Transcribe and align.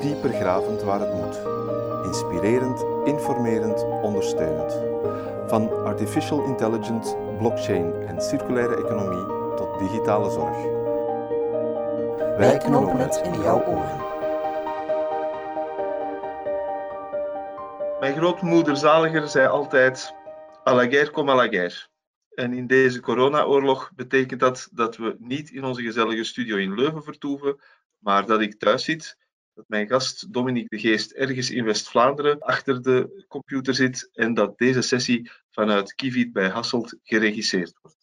dieper 0.00 0.30
gravend 0.30 0.82
waar 0.82 1.00
het 1.00 1.14
moet. 1.14 1.40
Inspirerend, 2.04 2.84
informerend, 3.04 3.84
ondersteunend. 4.02 4.82
Van 5.46 5.84
artificial 5.84 6.44
intelligence, 6.44 7.16
blockchain 7.38 7.92
en 8.06 8.20
circulaire 8.22 8.76
economie 8.76 9.26
tot 9.56 9.78
digitale 9.78 10.30
zorg. 10.30 10.56
Wij 12.36 12.58
knopen 12.58 12.98
het 12.98 13.20
in 13.24 13.40
jouw 13.40 13.64
oren. 13.66 14.06
Mijn 18.00 18.16
grootmoeder 18.16 18.76
Zaliger 18.76 19.28
zei 19.28 19.46
altijd: 19.46 20.14
à 20.68 20.74
la 20.74 20.86
guerre 20.86 21.10
comme 21.10 21.30
à 21.30 21.34
la 21.34 21.48
guerre. 21.48 21.86
En 22.34 22.52
in 22.52 22.66
deze 22.66 23.00
corona-oorlog 23.00 23.90
betekent 23.94 24.40
dat 24.40 24.68
dat 24.72 24.96
we 24.96 25.16
niet 25.18 25.50
in 25.50 25.64
onze 25.64 25.82
gezellige 25.82 26.24
studio 26.24 26.56
in 26.56 26.74
Leuven 26.74 27.02
vertoeven, 27.02 27.60
maar 27.98 28.26
dat 28.26 28.40
ik 28.40 28.58
thuis 28.58 28.84
zit, 28.84 29.16
dat 29.58 29.68
mijn 29.68 29.88
gast 29.88 30.32
Dominique 30.32 30.76
de 30.76 30.88
Geest 30.88 31.10
ergens 31.10 31.50
in 31.50 31.64
West-Vlaanderen 31.64 32.38
achter 32.38 32.82
de 32.82 33.24
computer 33.28 33.74
zit 33.74 34.10
en 34.12 34.34
dat 34.34 34.58
deze 34.58 34.82
sessie 34.82 35.30
vanuit 35.50 35.94
Kivit 35.94 36.32
bij 36.32 36.48
Hasselt 36.48 36.96
geregisseerd 37.02 37.78
wordt. 37.82 37.96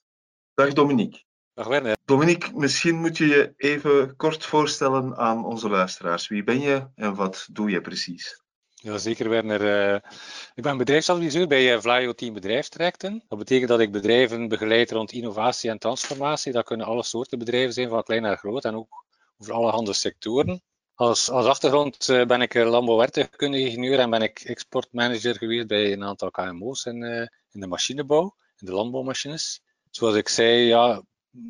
Dag 0.54 0.74
Dominique. 0.74 1.24
Dag 1.54 1.68
Werner. 1.68 1.98
Dominique, 2.06 2.52
misschien 2.54 2.96
moet 2.96 3.18
je 3.18 3.28
je 3.28 3.54
even 3.58 4.16
kort 4.16 4.46
voorstellen 4.46 5.18
aan 5.18 5.46
onze 5.46 5.70
luisteraars. 5.70 6.28
Wie 6.28 6.44
ben 6.44 6.60
je 6.60 6.88
en 6.96 7.16
wat 7.16 7.48
doe 7.52 7.70
je 7.70 7.82
precies? 7.82 8.44
Ja, 8.74 8.98
zeker 8.98 9.30
Werner. 9.30 9.62
Uh, 9.62 10.12
ik 10.56 10.64
ben 10.64 10.78
bedrijfsadviseur 10.78 11.48
bij 11.48 11.74
uh, 11.74 11.82
Vlaio 11.82 12.14
Team 12.14 12.34
Bedrijfstrajecten. 12.34 13.24
Dat 13.28 13.40
betekent 13.40 13.70
dat 13.70 13.80
ik 13.80 13.92
bedrijven 13.92 14.48
begeleid 14.48 14.92
rond 14.92 15.12
innovatie 15.12 15.70
en 15.70 15.80
transformatie. 15.80 16.52
Dat 16.52 16.66
kunnen 16.66 16.86
alle 16.86 17.04
soorten 17.04 17.40
bedrijven 17.40 17.74
zijn, 17.74 17.90
van 17.90 18.04
klein 18.04 18.22
naar 18.22 18.38
groot 18.38 18.66
en 18.66 18.76
ook 18.76 19.06
over 19.38 19.54
allerhande 19.54 19.94
sectoren. 19.94 20.62
Als, 20.96 21.30
als 21.30 21.46
achtergrond 21.46 22.08
uh, 22.08 22.26
ben 22.26 22.42
ik 22.42 22.54
landbouwwerktuigkundige 22.54 23.64
ingenieur 23.64 24.00
en 24.00 24.10
ben 24.10 24.22
ik 24.22 24.40
exportmanager 24.40 25.36
geweest 25.36 25.68
bij 25.68 25.92
een 25.92 26.04
aantal 26.04 26.32
KMO's 26.32 26.86
in, 26.86 27.04
in 27.52 27.60
de 27.60 27.68
machinebouw, 27.68 28.36
in 28.58 28.66
de 28.66 28.72
landbouwmachines. 28.72 29.62
Zoals 29.90 30.16
ik 30.16 30.30
zei, 30.30 30.58
ja, 30.58 31.04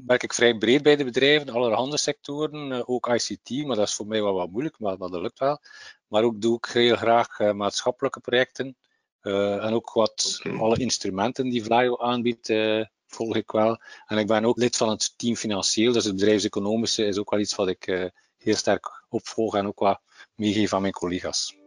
werk 0.06 0.24
ik 0.24 0.34
vrij 0.34 0.58
breed 0.58 0.84
bij 0.84 0.96
de 0.96 1.04
bedrijven, 1.04 1.50
allerhande 1.50 1.98
sectoren, 1.98 2.88
ook 2.88 3.08
ICT, 3.08 3.66
maar 3.66 3.76
dat 3.76 3.88
is 3.88 3.94
voor 3.94 4.08
mij 4.08 4.22
wel 4.22 4.34
wat 4.34 4.50
moeilijk, 4.50 4.80
maar, 4.80 4.98
maar 4.98 5.10
dat 5.10 5.22
lukt 5.22 5.40
wel. 5.40 5.60
Maar 6.08 6.24
ook 6.24 6.42
doe 6.42 6.58
ik 6.58 6.66
heel 6.66 6.96
graag 6.96 7.40
uh, 7.40 7.52
maatschappelijke 7.52 8.20
projecten. 8.20 8.76
Uh, 9.22 9.66
en 9.66 9.74
ook 9.74 9.94
wat 9.94 10.40
okay. 10.40 10.58
alle 10.58 10.78
instrumenten 10.78 11.50
die 11.50 11.64
Vlaio 11.64 11.98
aanbiedt, 11.98 12.50
uh, 12.50 12.86
volg 13.08 13.36
ik 13.36 13.52
wel. 13.52 13.82
En 14.06 14.18
ik 14.18 14.28
ben 14.28 14.46
ook 14.46 14.58
lid 14.58 14.78
van 14.78 14.90
het 14.90 15.14
team 15.18 15.36
financieel, 15.36 15.92
dus 15.92 16.06
het 16.06 16.16
bedrijfseconomische 16.16 17.06
is 17.06 17.18
ook 17.18 17.30
wel 17.30 17.40
iets 17.40 17.56
wat 17.56 17.68
ik 17.68 18.12
heel 18.38 18.56
sterk 18.56 19.05
opvolg 19.16 19.56
en 19.56 19.68
ook 19.68 19.80
wat 19.80 20.00
meegeef 20.36 20.74
aan 20.74 20.82
mijn 20.82 20.94
collega's. 20.94 21.58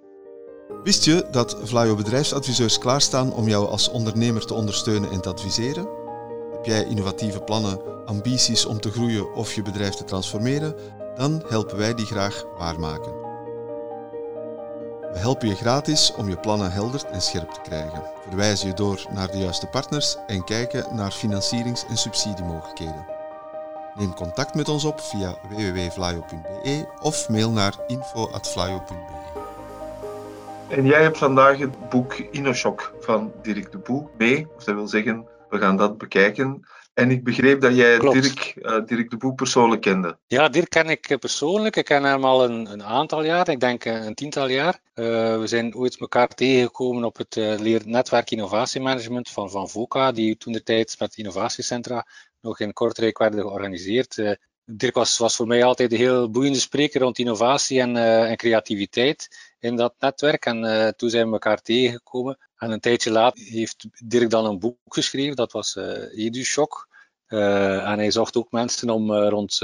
Wist 0.83 1.05
je 1.05 1.27
dat 1.31 1.57
Vlaio 1.63 1.95
bedrijfsadviseurs 1.95 2.79
klaarstaan 2.79 3.33
om 3.33 3.49
jou 3.49 3.69
als 3.69 3.89
ondernemer 3.89 4.47
te 4.47 4.55
ondersteunen 4.55 5.11
en 5.11 5.21
te 5.21 5.29
adviseren? 5.29 5.89
Heb 6.53 6.65
jij 6.65 6.85
innovatieve 6.85 7.41
plannen, 7.41 8.07
ambities 8.07 8.65
om 8.65 8.81
te 8.81 8.91
groeien 8.91 9.35
of 9.35 9.55
je 9.55 9.63
bedrijf 9.63 9.95
te 9.95 10.05
transformeren? 10.05 10.75
Dan 11.17 11.43
helpen 11.49 11.77
wij 11.77 11.95
die 11.95 12.07
graag 12.07 12.45
waarmaken. 12.59 13.13
We 15.13 15.19
helpen 15.19 15.49
je 15.49 15.55
gratis 15.55 16.13
om 16.15 16.29
je 16.29 16.37
plannen 16.37 16.73
helder 16.73 17.05
en 17.05 17.23
scherp 17.23 17.51
te 17.51 17.61
krijgen, 17.61 18.03
verwijzen 18.29 18.69
je 18.69 18.75
door 18.75 19.07
naar 19.11 19.31
de 19.31 19.39
juiste 19.39 19.67
partners 19.67 20.17
en 20.27 20.45
kijken 20.45 20.97
naar 20.97 21.11
financierings- 21.11 21.87
en 21.87 21.97
subsidiemogelijkheden. 21.97 23.18
Neem 23.95 24.15
contact 24.15 24.55
met 24.55 24.69
ons 24.69 24.85
op 24.85 25.01
via 25.01 25.39
www.vlaio.be 25.51 26.89
of 27.03 27.29
mail 27.29 27.51
naar 27.51 27.75
info.vlaio.be. 27.87 29.17
En 30.69 30.87
jij 30.87 31.03
hebt 31.03 31.19
vandaag 31.19 31.59
het 31.59 31.89
boek 31.89 32.15
InnoShock 32.15 32.93
van 33.01 33.33
Dirk 33.43 33.73
de 33.73 33.79
Boe 33.79 34.09
mee. 34.19 34.47
Of 34.57 34.65
dat 34.65 34.75
wil 34.75 34.89
zeggen, 34.89 35.27
we 35.49 35.59
gaan 35.59 35.77
dat 35.77 35.99
bekijken. 35.99 36.67
En 36.95 37.11
ik 37.11 37.25
begreep 37.25 37.61
dat 37.61 37.77
jij 37.77 37.99
Dirk, 37.99 38.55
uh, 38.57 38.85
Dirk 38.87 39.11
de 39.11 39.17
Boe 39.17 39.35
persoonlijk 39.35 39.81
kende. 39.81 40.19
Ja, 40.27 40.49
Dirk 40.49 40.71
ken 40.71 40.89
ik 40.89 41.17
persoonlijk. 41.21 41.77
Ik 41.77 41.85
ken 41.85 42.05
hem 42.05 42.25
al 42.25 42.45
een, 42.45 42.73
een 42.73 42.83
aantal 42.83 43.25
jaar, 43.25 43.49
ik 43.49 43.61
denk 43.61 43.85
een 43.85 44.15
tiental 44.15 44.49
jaar. 44.49 44.81
Uh, 44.95 45.05
we 45.39 45.47
zijn 45.47 45.75
ooit 45.75 45.97
elkaar 46.01 46.29
tegengekomen 46.29 47.05
op 47.05 47.17
het 47.17 47.37
uh, 47.37 47.59
leernetwerk 47.59 48.31
innovatiemanagement 48.31 49.31
van, 49.31 49.51
van 49.51 49.69
VOCA, 49.69 50.13
die 50.13 50.37
toen 50.37 50.53
de 50.53 50.63
tijd 50.63 50.97
met 50.99 51.17
innovatiecentra 51.17 52.07
nog 52.41 52.61
in 52.61 52.73
Kortrijk 52.73 53.19
werden 53.19 53.41
georganiseerd. 53.41 54.39
Dirk 54.65 54.95
was, 54.95 55.19
was 55.19 55.37
voor 55.37 55.47
mij 55.47 55.65
altijd 55.65 55.93
een 55.93 55.99
heel 55.99 56.31
boeiende 56.31 56.59
spreker 56.59 57.01
rond 57.01 57.19
innovatie 57.19 57.81
en, 57.81 57.97
en 57.97 58.37
creativiteit 58.37 59.29
in 59.59 59.77
dat 59.77 59.95
netwerk. 59.99 60.47
En 60.47 60.95
toen 60.97 61.11
zijn 61.11 61.27
we 61.27 61.33
elkaar 61.33 61.63
tegengekomen. 61.63 62.39
En 62.57 62.71
een 62.71 62.81
tijdje 62.81 63.11
later 63.11 63.45
heeft 63.45 63.87
Dirk 64.05 64.31
dan 64.31 64.47
een 64.47 64.59
boek 64.59 64.79
geschreven, 64.85 65.37
dat 65.37 65.53
was 65.53 65.77
EduShock. 66.15 66.89
Uh, 67.29 67.91
en 67.91 67.99
hij 67.99 68.11
zocht 68.11 68.37
ook 68.37 68.51
mensen 68.51 68.91
om 68.91 69.13
rond 69.13 69.61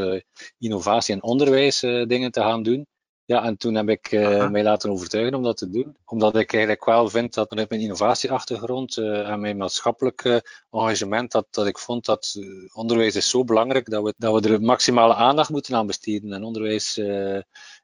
innovatie 0.58 1.14
en 1.14 1.22
onderwijs 1.22 1.80
dingen 1.80 2.30
te 2.30 2.40
gaan 2.40 2.62
doen. 2.62 2.86
Ja, 3.26 3.44
en 3.44 3.56
toen 3.56 3.74
heb 3.74 3.88
ik 3.88 4.10
mij 4.50 4.62
laten 4.62 4.90
overtuigen 4.90 5.34
om 5.34 5.42
dat 5.42 5.56
te 5.56 5.70
doen. 5.70 5.96
Omdat 6.04 6.36
ik 6.36 6.52
eigenlijk 6.52 6.84
wel 6.84 7.08
vind 7.08 7.34
dat 7.34 7.50
met 7.50 7.68
mijn 7.68 7.80
innovatieachtergrond 7.80 8.96
en 8.96 9.40
mijn 9.40 9.56
maatschappelijke 9.56 10.44
engagement, 10.70 11.32
dat, 11.32 11.46
dat 11.50 11.66
ik 11.66 11.78
vond 11.78 12.04
dat 12.04 12.38
onderwijs 12.72 13.16
is 13.16 13.30
zo 13.30 13.44
belangrijk 13.44 13.90
dat 13.90 14.02
we, 14.02 14.14
dat 14.16 14.42
we 14.42 14.48
er 14.48 14.60
maximale 14.60 15.14
aandacht 15.14 15.50
moeten 15.50 15.74
aan 15.74 15.86
besteden. 15.86 16.32
En 16.32 16.44
onderwijs 16.44 16.98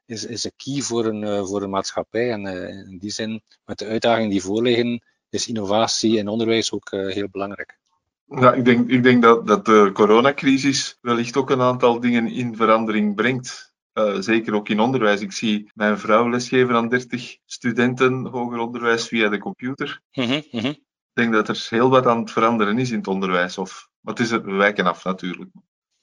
is, 0.05 0.25
is 0.25 0.43
een 0.43 0.55
key 0.57 0.81
voor 0.81 1.05
een, 1.05 1.47
voor 1.47 1.61
een 1.61 1.69
maatschappij. 1.69 2.31
En 2.31 2.45
in 2.89 2.97
die 2.97 3.11
zin, 3.11 3.41
met 3.65 3.79
de 3.79 3.85
uitdagingen 3.85 4.29
die 4.29 4.41
voorliggen, 4.41 5.03
is 5.29 5.47
innovatie 5.47 6.19
en 6.19 6.27
onderwijs 6.27 6.71
ook 6.71 6.89
heel 6.91 7.27
belangrijk. 7.31 7.79
Ja, 8.25 8.53
ik 8.53 8.65
denk, 8.65 8.89
ik 8.89 9.03
denk 9.03 9.21
dat, 9.21 9.47
dat 9.47 9.65
de 9.65 9.89
coronacrisis 9.93 10.97
wellicht 11.01 11.37
ook 11.37 11.49
een 11.49 11.61
aantal 11.61 11.99
dingen 11.99 12.27
in 12.27 12.55
verandering 12.55 13.15
brengt. 13.15 13.70
Uh, 13.93 14.19
zeker 14.19 14.53
ook 14.53 14.69
in 14.69 14.79
onderwijs. 14.79 15.21
Ik 15.21 15.31
zie 15.31 15.71
mijn 15.73 15.97
vrouw 15.97 16.29
lesgeven 16.29 16.75
aan 16.75 16.89
30 16.89 17.37
studenten 17.45 18.25
hoger 18.25 18.59
onderwijs 18.59 19.07
via 19.07 19.29
de 19.29 19.37
computer. 19.37 20.01
Mm 20.11 20.23
-hmm, 20.23 20.43
mm 20.51 20.59
-hmm. 20.59 20.69
Ik 20.69 21.13
denk 21.13 21.33
dat 21.33 21.47
er 21.47 21.67
heel 21.69 21.89
wat 21.89 22.05
aan 22.05 22.19
het 22.19 22.31
veranderen 22.31 22.79
is 22.79 22.91
in 22.91 22.97
het 22.97 23.07
onderwijs. 23.07 23.57
Of, 23.57 23.87
maar 23.99 24.13
het 24.13 24.23
is 24.23 24.31
er, 24.31 24.57
wijken 24.57 24.85
af 24.85 25.03
natuurlijk. 25.03 25.49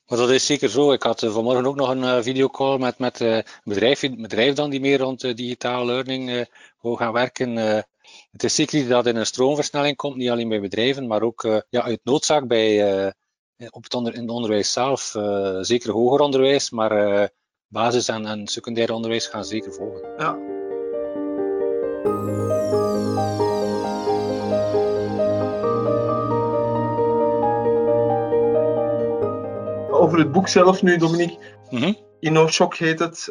Maar 0.07 0.19
dat 0.19 0.31
is 0.31 0.47
zeker 0.47 0.69
zo. 0.69 0.93
Ik 0.93 1.03
had 1.03 1.23
uh, 1.23 1.33
vanmorgen 1.33 1.67
ook 1.67 1.77
nog 1.77 1.89
een 1.89 2.03
uh, 2.03 2.23
videocall 2.23 2.79
met, 2.79 2.99
met 2.99 3.21
een 3.21 3.45
bedrijf, 3.65 4.01
bedrijf 4.01 4.55
dan 4.55 4.71
die 4.71 4.81
meer 4.81 4.99
rond 4.99 5.21
digitaal 5.21 5.87
learning 5.87 6.49
wil 6.81 6.97
gaan 6.97 7.13
werken. 7.13 7.57
Het 8.31 8.45
is 8.45 8.55
zeker 8.55 8.89
dat 8.89 9.07
er 9.07 9.17
een 9.17 9.27
stroomversnelling 9.27 9.97
komt, 9.97 10.17
niet 10.17 10.31
alleen 10.31 10.49
bij 10.49 10.61
bedrijven, 10.61 11.07
maar 11.07 11.23
ook 11.23 11.65
ja, 11.69 11.83
uit 11.83 12.01
noodzaak 12.03 12.47
bij, 12.47 13.07
op 13.71 13.83
het 13.83 13.95
onder, 13.95 14.15
in 14.15 14.21
het 14.21 14.31
onderwijs 14.31 14.73
zelf. 14.73 15.03
Zeker 15.61 15.93
hoger 15.93 16.21
onderwijs, 16.21 16.71
maar 16.71 17.31
basis- 17.69 18.09
en, 18.09 18.27
en 18.27 18.47
secundair 18.47 18.93
onderwijs 18.93 19.27
gaan 19.27 19.45
zeker 19.45 19.73
volgen. 19.73 20.09
Ja. 20.17 20.57
Over 29.91 30.19
het 30.19 30.33
boek 30.33 30.49
zelf 30.49 30.83
nu, 30.83 30.97
Dominique. 30.97 31.39
Mm 31.71 31.83
-hmm. 31.83 31.97
InnoShock 32.21 32.77
heet 32.77 32.99
het. 32.99 33.29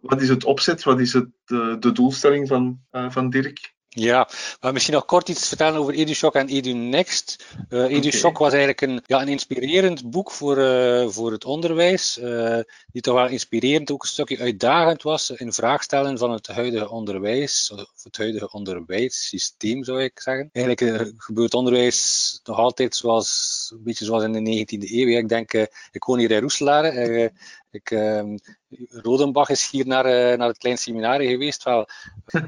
wat 0.00 0.20
is 0.20 0.28
het 0.28 0.44
opzet? 0.44 0.82
Wat 0.82 1.00
is 1.00 1.12
het, 1.12 1.28
de 1.80 1.92
doelstelling 1.92 2.48
van, 2.48 2.80
van 2.90 3.30
Dirk? 3.30 3.74
Ja, 3.98 4.28
maar 4.60 4.72
misschien 4.72 4.94
nog 4.94 5.04
kort 5.04 5.28
iets 5.28 5.48
vertellen 5.48 5.80
over 5.80 5.94
EduShock 5.94 6.34
en 6.34 6.48
EduNext. 6.48 7.44
Uh, 7.68 7.96
EduShock 7.96 8.30
okay. 8.30 8.42
was 8.42 8.52
eigenlijk 8.52 8.80
een, 8.80 9.02
ja, 9.06 9.22
een 9.22 9.28
inspirerend 9.28 10.10
boek 10.10 10.30
voor, 10.30 10.58
uh, 10.58 11.08
voor 11.08 11.32
het 11.32 11.44
onderwijs, 11.44 12.18
uh, 12.18 12.58
die 12.96 13.04
toch 13.04 13.14
wel 13.14 13.28
inspirerend, 13.28 13.90
ook 13.90 14.02
een 14.02 14.08
stukje 14.08 14.38
uitdagend 14.38 15.02
was 15.02 15.30
in 15.30 15.52
vraag 15.52 15.82
stellen 15.82 16.18
van 16.18 16.30
het 16.30 16.46
huidige 16.46 16.88
onderwijs, 16.88 17.70
of 17.70 18.02
het 18.02 18.16
huidige 18.16 18.52
onderwijssysteem 18.52 19.84
zou 19.84 20.02
ik 20.02 20.20
zeggen. 20.20 20.50
Eigenlijk 20.52 21.12
gebeurt 21.16 21.54
onderwijs 21.54 22.40
nog 22.44 22.58
altijd 22.58 22.96
zoals, 22.96 23.70
een 23.74 23.82
beetje 23.82 24.04
zoals 24.04 24.22
in 24.22 24.32
de 24.32 24.66
19e 24.66 24.90
eeuw. 24.90 25.18
Ik 25.18 25.28
denk, 25.28 25.52
ik 25.90 26.04
woon 26.04 26.18
hier 26.18 26.30
in 26.30 26.40
Roeselaar, 26.40 26.84
ik, 27.70 27.90
uh, 27.90 28.34
Rodenbach 28.88 29.48
is 29.48 29.70
hier 29.70 29.86
naar, 29.86 30.38
naar 30.38 30.48
het 30.48 30.58
klein 30.58 30.78
seminarie 30.78 31.28
geweest. 31.28 31.62
Wel, 31.62 31.88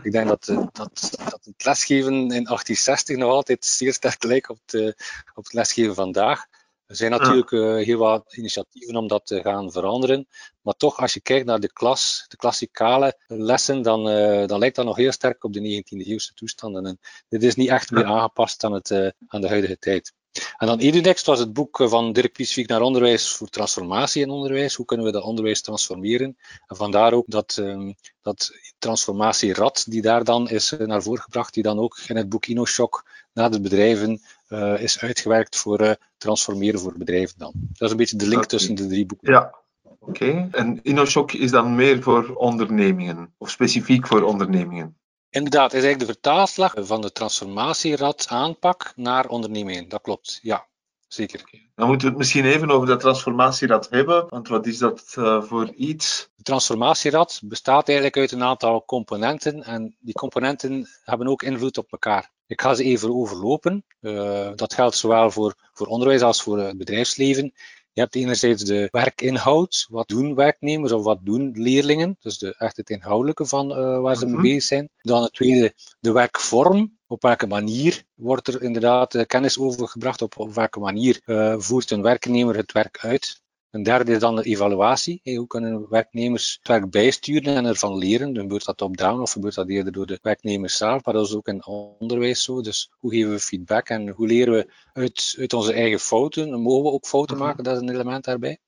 ik 0.02 0.12
denk 0.12 0.28
dat, 0.28 0.44
dat, 0.44 0.72
dat 0.72 1.40
het 1.44 1.64
lesgeven 1.64 2.12
in 2.12 2.44
1860 2.44 3.16
nog 3.16 3.30
altijd 3.30 3.64
zeer 3.64 3.92
sterk 3.92 4.24
lijkt 4.24 4.48
op, 4.48 4.58
de, 4.64 4.96
op 5.34 5.44
het 5.44 5.52
lesgeven 5.52 5.94
vandaag. 5.94 6.46
Er 6.88 6.96
zijn 6.96 7.10
natuurlijk 7.10 7.50
uh, 7.50 7.74
heel 7.84 7.98
wat 7.98 8.36
initiatieven 8.36 8.96
om 8.96 9.08
dat 9.08 9.26
te 9.26 9.40
gaan 9.40 9.72
veranderen. 9.72 10.28
Maar 10.60 10.74
toch, 10.74 10.98
als 11.00 11.14
je 11.14 11.20
kijkt 11.20 11.46
naar 11.46 11.60
de 11.60 11.72
klas, 11.72 12.24
de 12.28 12.36
klassikale 12.36 13.18
lessen, 13.26 13.82
dan, 13.82 14.08
uh, 14.08 14.46
dan 14.46 14.58
lijkt 14.58 14.76
dat 14.76 14.84
nog 14.84 14.96
heel 14.96 15.12
sterk 15.12 15.44
op 15.44 15.52
de 15.52 15.60
19e 15.60 16.06
eeuwse 16.06 16.34
toestanden. 16.34 16.86
En 16.86 16.98
dit 17.28 17.42
is 17.42 17.54
niet 17.54 17.68
echt 17.68 17.90
meer 17.90 18.04
aangepast 18.04 18.64
aan, 18.64 18.72
het, 18.72 18.90
uh, 18.90 19.08
aan 19.26 19.40
de 19.40 19.48
huidige 19.48 19.78
tijd. 19.78 20.12
En 20.56 20.66
dan 20.66 20.78
Edunext 20.78 21.26
was 21.26 21.38
het 21.38 21.52
boek 21.52 21.80
van 21.82 22.12
Dirk 22.12 22.32
Piesvik 22.32 22.68
naar 22.68 22.80
onderwijs 22.80 23.30
voor 23.30 23.48
transformatie 23.48 24.22
in 24.22 24.30
onderwijs. 24.30 24.74
Hoe 24.74 24.86
kunnen 24.86 25.06
we 25.06 25.12
dat 25.12 25.22
onderwijs 25.22 25.60
transformeren? 25.60 26.36
En 26.66 26.76
vandaar 26.76 27.12
ook 27.12 27.24
dat, 27.28 27.56
um, 27.60 27.94
dat 28.22 28.50
transformatierad 28.78 29.84
die 29.88 30.02
daar 30.02 30.24
dan 30.24 30.50
is 30.50 30.74
naar 30.78 31.02
voren 31.02 31.22
gebracht, 31.22 31.54
die 31.54 31.62
dan 31.62 31.78
ook 31.78 31.98
in 32.06 32.16
het 32.16 32.28
boek 32.28 32.46
InnoShock 32.46 33.04
naar 33.32 33.50
de 33.50 33.60
bedrijven 33.60 34.20
uh, 34.48 34.82
is 34.82 35.00
uitgewerkt 35.00 35.56
voor 35.56 35.80
uh, 35.80 35.92
transformeren 36.16 36.80
voor 36.80 36.94
bedrijven 36.98 37.38
dan. 37.38 37.52
Dat 37.54 37.80
is 37.80 37.90
een 37.90 37.96
beetje 37.96 38.16
de 38.16 38.28
link 38.28 38.44
tussen 38.44 38.74
de 38.74 38.86
drie 38.86 39.06
boeken. 39.06 39.32
Ja, 39.32 39.54
oké. 39.82 40.24
Okay. 40.24 40.48
En 40.50 40.82
InnoShock 40.82 41.32
is 41.32 41.50
dan 41.50 41.74
meer 41.74 42.02
voor 42.02 42.34
ondernemingen, 42.34 43.34
of 43.38 43.50
specifiek 43.50 44.06
voor 44.06 44.22
ondernemingen? 44.22 44.96
Inderdaad, 45.30 45.72
is 45.72 45.82
eigenlijk 45.82 46.06
de 46.06 46.12
vertaalslag 46.12 46.74
van 46.76 47.00
de 47.00 47.12
transformatierad 47.12 48.26
aanpak 48.28 48.92
naar 48.96 49.28
ondernemingen. 49.28 49.88
Dat 49.88 50.00
klopt, 50.00 50.38
ja. 50.42 50.67
Zeker. 51.08 51.68
Dan 51.74 51.86
moeten 51.86 52.06
we 52.06 52.12
het 52.12 52.18
misschien 52.18 52.44
even 52.44 52.70
over 52.70 52.86
dat 52.86 53.00
transformatierad 53.00 53.88
hebben, 53.90 54.26
want 54.28 54.48
wat 54.48 54.66
is 54.66 54.78
dat 54.78 55.14
uh, 55.18 55.42
voor 55.42 55.72
iets? 55.74 56.28
De 56.36 56.42
transformatierad 56.42 57.40
bestaat 57.44 57.86
eigenlijk 57.86 58.16
uit 58.16 58.32
een 58.32 58.42
aantal 58.42 58.84
componenten 58.84 59.62
en 59.62 59.96
die 60.00 60.14
componenten 60.14 60.88
hebben 61.02 61.28
ook 61.28 61.42
invloed 61.42 61.78
op 61.78 61.92
elkaar. 61.92 62.30
Ik 62.46 62.60
ga 62.60 62.74
ze 62.74 62.84
even 62.84 63.14
overlopen. 63.14 63.84
Uh, 64.00 64.50
dat 64.54 64.74
geldt 64.74 64.96
zowel 64.96 65.30
voor, 65.30 65.54
voor 65.72 65.86
onderwijs 65.86 66.22
als 66.22 66.42
voor 66.42 66.58
het 66.58 66.78
bedrijfsleven. 66.78 67.52
Je 67.92 68.00
hebt 68.00 68.14
enerzijds 68.14 68.64
de 68.64 68.88
werkinhoud. 68.90 69.86
Wat 69.90 70.08
doen 70.08 70.34
werknemers 70.34 70.92
of 70.92 71.02
wat 71.02 71.18
doen 71.22 71.50
leerlingen? 71.54 72.16
Dus 72.20 72.38
de, 72.38 72.54
echt 72.58 72.76
het 72.76 72.90
inhoudelijke 72.90 73.46
van 73.46 73.70
uh, 73.70 74.00
waar 74.00 74.16
ze 74.16 74.26
mee 74.26 74.40
bezig 74.40 74.62
zijn. 74.62 74.90
Dan 75.02 75.22
het 75.22 75.32
tweede, 75.32 75.74
de 76.00 76.12
werkvorm. 76.12 76.97
Op 77.10 77.22
welke 77.22 77.46
manier 77.46 78.04
wordt 78.14 78.48
er 78.48 78.62
inderdaad 78.62 79.14
uh, 79.14 79.22
kennis 79.26 79.58
overgebracht? 79.58 80.22
Op, 80.22 80.38
op 80.38 80.54
welke 80.54 80.78
manier 80.78 81.20
uh, 81.26 81.54
voert 81.58 81.90
een 81.90 82.02
werknemer 82.02 82.56
het 82.56 82.72
werk 82.72 82.98
uit? 82.98 83.42
Een 83.70 83.82
derde 83.82 84.12
is 84.12 84.18
dan 84.18 84.36
de 84.36 84.42
evaluatie. 84.42 85.20
Hoe 85.24 85.46
kunnen 85.46 85.88
werknemers 85.88 86.56
het 86.58 86.68
werk 86.68 86.90
bijsturen 86.90 87.54
en 87.54 87.64
ervan 87.64 87.98
leren? 87.98 88.36
Gebeurt 88.36 88.64
dat 88.64 88.76
top-down 88.76 89.20
of 89.20 89.32
gebeurt 89.32 89.54
dat 89.54 89.68
eerder 89.68 89.92
door 89.92 90.06
de 90.06 90.18
werknemers 90.22 90.76
zelf? 90.76 91.04
Maar 91.04 91.14
dat 91.14 91.26
is 91.26 91.34
ook 91.34 91.48
in 91.48 91.66
onderwijs 91.66 92.42
zo. 92.42 92.60
Dus 92.60 92.90
hoe 92.98 93.10
geven 93.10 93.30
we 93.30 93.38
feedback 93.38 93.88
en 93.88 94.08
hoe 94.08 94.26
leren 94.26 94.54
we 94.54 94.72
uit, 94.92 95.34
uit 95.38 95.52
onze 95.52 95.72
eigen 95.72 96.00
fouten? 96.00 96.60
Mogen 96.60 96.82
we 96.82 96.90
ook 96.90 97.06
fouten 97.06 97.36
maken? 97.36 97.64
Dat 97.64 97.74
is 97.74 97.82
een 97.82 97.94
element 97.94 98.24
daarbij. 98.24 98.58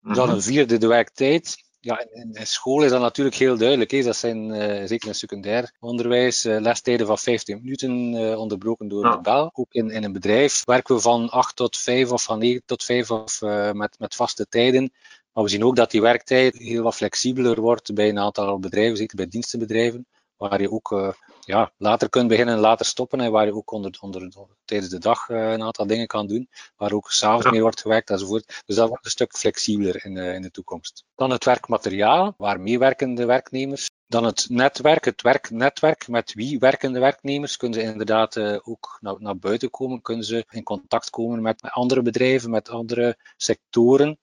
Dan 0.00 0.30
een 0.30 0.42
vierde, 0.42 0.78
de 0.78 0.86
werktijd. 0.86 1.56
Ja, 1.80 2.06
in, 2.12 2.32
in, 2.32 2.46
school 2.46 2.82
is 2.82 2.90
dat 2.90 3.00
natuurlijk 3.00 3.36
heel 3.36 3.56
duidelijk. 3.56 3.90
Hè. 3.90 4.02
Dat 4.02 4.16
zijn 4.16 4.50
uh, 4.50 4.86
zeker 4.86 5.08
in 5.08 5.14
secundair 5.14 5.72
onderwijs 5.80 6.44
uh, 6.44 6.60
lestijden 6.60 7.06
van 7.06 7.18
15 7.18 7.60
minuten 7.62 8.12
uh, 8.12 8.38
onderbroken 8.38 8.88
door 8.88 9.04
ja. 9.04 9.16
de 9.16 9.20
bel. 9.20 9.50
Ook 9.52 9.72
in, 9.72 9.90
in 9.90 10.04
een 10.04 10.12
bedrijf 10.12 10.64
werken 10.64 10.94
we 10.94 11.00
van 11.00 11.30
8 11.30 11.56
tot 11.56 11.76
5 11.76 12.12
of 12.12 12.22
van 12.22 12.38
9 12.38 12.62
tot 12.64 12.84
5 12.84 13.10
of 13.10 13.40
met, 13.72 13.98
met 13.98 14.14
vaste 14.14 14.46
tijden. 14.48 14.92
Maar 15.32 15.44
we 15.44 15.50
zien 15.50 15.64
ook 15.64 15.76
dat 15.76 15.90
die 15.90 16.00
werktijd 16.00 16.56
heel 16.56 16.82
wat 16.82 16.94
flexibeler 16.94 17.60
wordt 17.60 17.94
bij 17.94 18.08
een 18.08 18.18
aantal 18.18 18.58
bedrijven, 18.58 18.96
zeker 18.96 19.16
bij 19.16 19.28
dienstenbedrijven, 19.28 20.06
waar 20.36 20.60
je 20.60 20.70
ook 20.70 21.16
ja, 21.48 21.72
later 21.76 22.08
kunt 22.08 22.28
beginnen 22.28 22.54
en 22.54 22.60
later 22.60 22.86
stoppen 22.86 23.20
en 23.20 23.30
waar 23.30 23.46
je 23.46 23.54
ook 23.54 23.70
onder, 23.70 23.98
onder, 24.00 24.30
tijdens 24.64 24.90
de 24.90 24.98
dag 24.98 25.28
uh, 25.28 25.52
een 25.52 25.62
aantal 25.62 25.86
dingen 25.86 26.06
kan 26.06 26.26
doen, 26.26 26.48
waar 26.76 26.92
ook 26.92 27.10
s'avonds 27.10 27.44
ja. 27.44 27.50
mee 27.50 27.60
wordt 27.60 27.80
gewerkt 27.80 28.10
enzovoort. 28.10 28.62
Dus 28.66 28.76
dat 28.76 28.88
wordt 28.88 29.04
een 29.04 29.10
stuk 29.10 29.36
flexibeler 29.36 30.04
in, 30.04 30.16
in 30.16 30.42
de 30.42 30.50
toekomst. 30.50 31.04
Dan 31.14 31.30
het 31.30 31.44
werkmateriaal, 31.44 32.34
waar 32.36 32.60
meewerkende 32.60 33.24
werknemers. 33.24 33.90
Dan 34.06 34.24
het 34.24 34.46
netwerk, 34.48 35.04
het 35.04 35.22
werknetwerk. 35.22 36.08
Met 36.08 36.34
wie 36.34 36.58
werkende 36.58 36.98
werknemers 37.00 37.56
kunnen 37.56 37.80
ze 37.80 37.86
inderdaad 37.86 38.36
uh, 38.36 38.58
ook 38.62 38.98
naar, 39.00 39.16
naar 39.18 39.38
buiten 39.38 39.70
komen, 39.70 40.02
kunnen 40.02 40.24
ze 40.24 40.44
in 40.50 40.62
contact 40.62 41.10
komen 41.10 41.42
met, 41.42 41.62
met 41.62 41.72
andere 41.72 42.02
bedrijven, 42.02 42.50
met 42.50 42.68
andere 42.68 43.16
sectoren. 43.36 44.18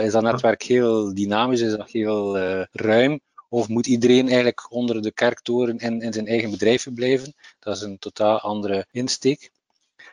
is 0.00 0.12
dat 0.12 0.22
netwerk 0.22 0.62
heel 0.62 1.14
dynamisch, 1.14 1.60
is 1.60 1.76
dat 1.76 1.90
heel 1.90 2.38
ruim? 2.72 3.20
Of 3.54 3.68
moet 3.68 3.86
iedereen 3.86 4.26
eigenlijk 4.26 4.72
onder 4.72 5.02
de 5.02 5.12
kerktoren 5.12 5.78
in, 5.78 6.00
in 6.00 6.12
zijn 6.12 6.26
eigen 6.26 6.50
bedrijf 6.50 6.86
blijven? 6.94 7.34
Dat 7.58 7.76
is 7.76 7.82
een 7.82 7.98
totaal 7.98 8.40
andere 8.40 8.86
insteek. 8.90 9.50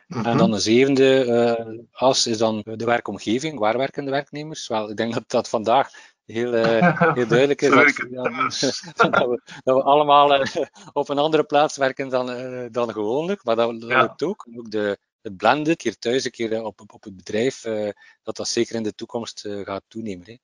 En 0.08 0.36
dan 0.36 0.50
de 0.50 0.58
zevende 0.58 1.26
uh, 1.26 1.78
as 1.92 2.26
is 2.26 2.38
dan 2.38 2.62
de 2.64 2.84
werkomgeving. 2.84 3.58
Waar 3.58 3.76
werken 3.76 4.04
de 4.04 4.10
werknemers? 4.10 4.68
Wel, 4.68 4.90
ik 4.90 4.96
denk 4.96 5.14
dat 5.14 5.24
dat 5.26 5.48
vandaag 5.48 5.90
heel, 6.24 6.54
uh, 6.54 7.00
heel 7.16 7.26
duidelijk 7.26 7.62
is. 7.62 7.70
dat, 7.70 8.06
ja, 8.10 8.22
dat, 9.10 9.28
we, 9.28 9.40
dat, 9.62 9.76
we, 9.76 9.82
allemaal 9.82 10.40
uh, 10.40 10.46
op 10.92 11.08
een 11.08 11.18
andere 11.18 11.44
plaats 11.44 11.76
werken 11.76 12.08
dan, 12.08 12.26
dan 12.72 12.92
gewoonlijk. 12.92 13.44
Maar 13.44 13.56
dat, 13.56 13.74
ja. 13.78 14.00
lukt 14.00 14.22
ook. 14.22 14.48
Ook 14.56 14.70
de, 14.70 14.98
het 15.22 15.36
blenden, 15.36 15.70
een 15.70 15.76
keer 15.76 15.98
thuis, 15.98 16.24
een 16.24 16.30
keer 16.30 16.64
op, 16.64 16.80
op, 16.80 16.92
op 16.92 17.04
het 17.04 17.16
bedrijf, 17.16 17.64
uh, 17.64 17.88
dat 18.22 18.36
dat 18.36 18.48
zeker 18.48 18.74
in 18.74 18.82
de 18.82 18.94
toekomst 18.94 19.44
uh, 19.44 19.64
gaat 19.64 19.82
toenemen. 19.88 20.26
Hè. 20.26 20.36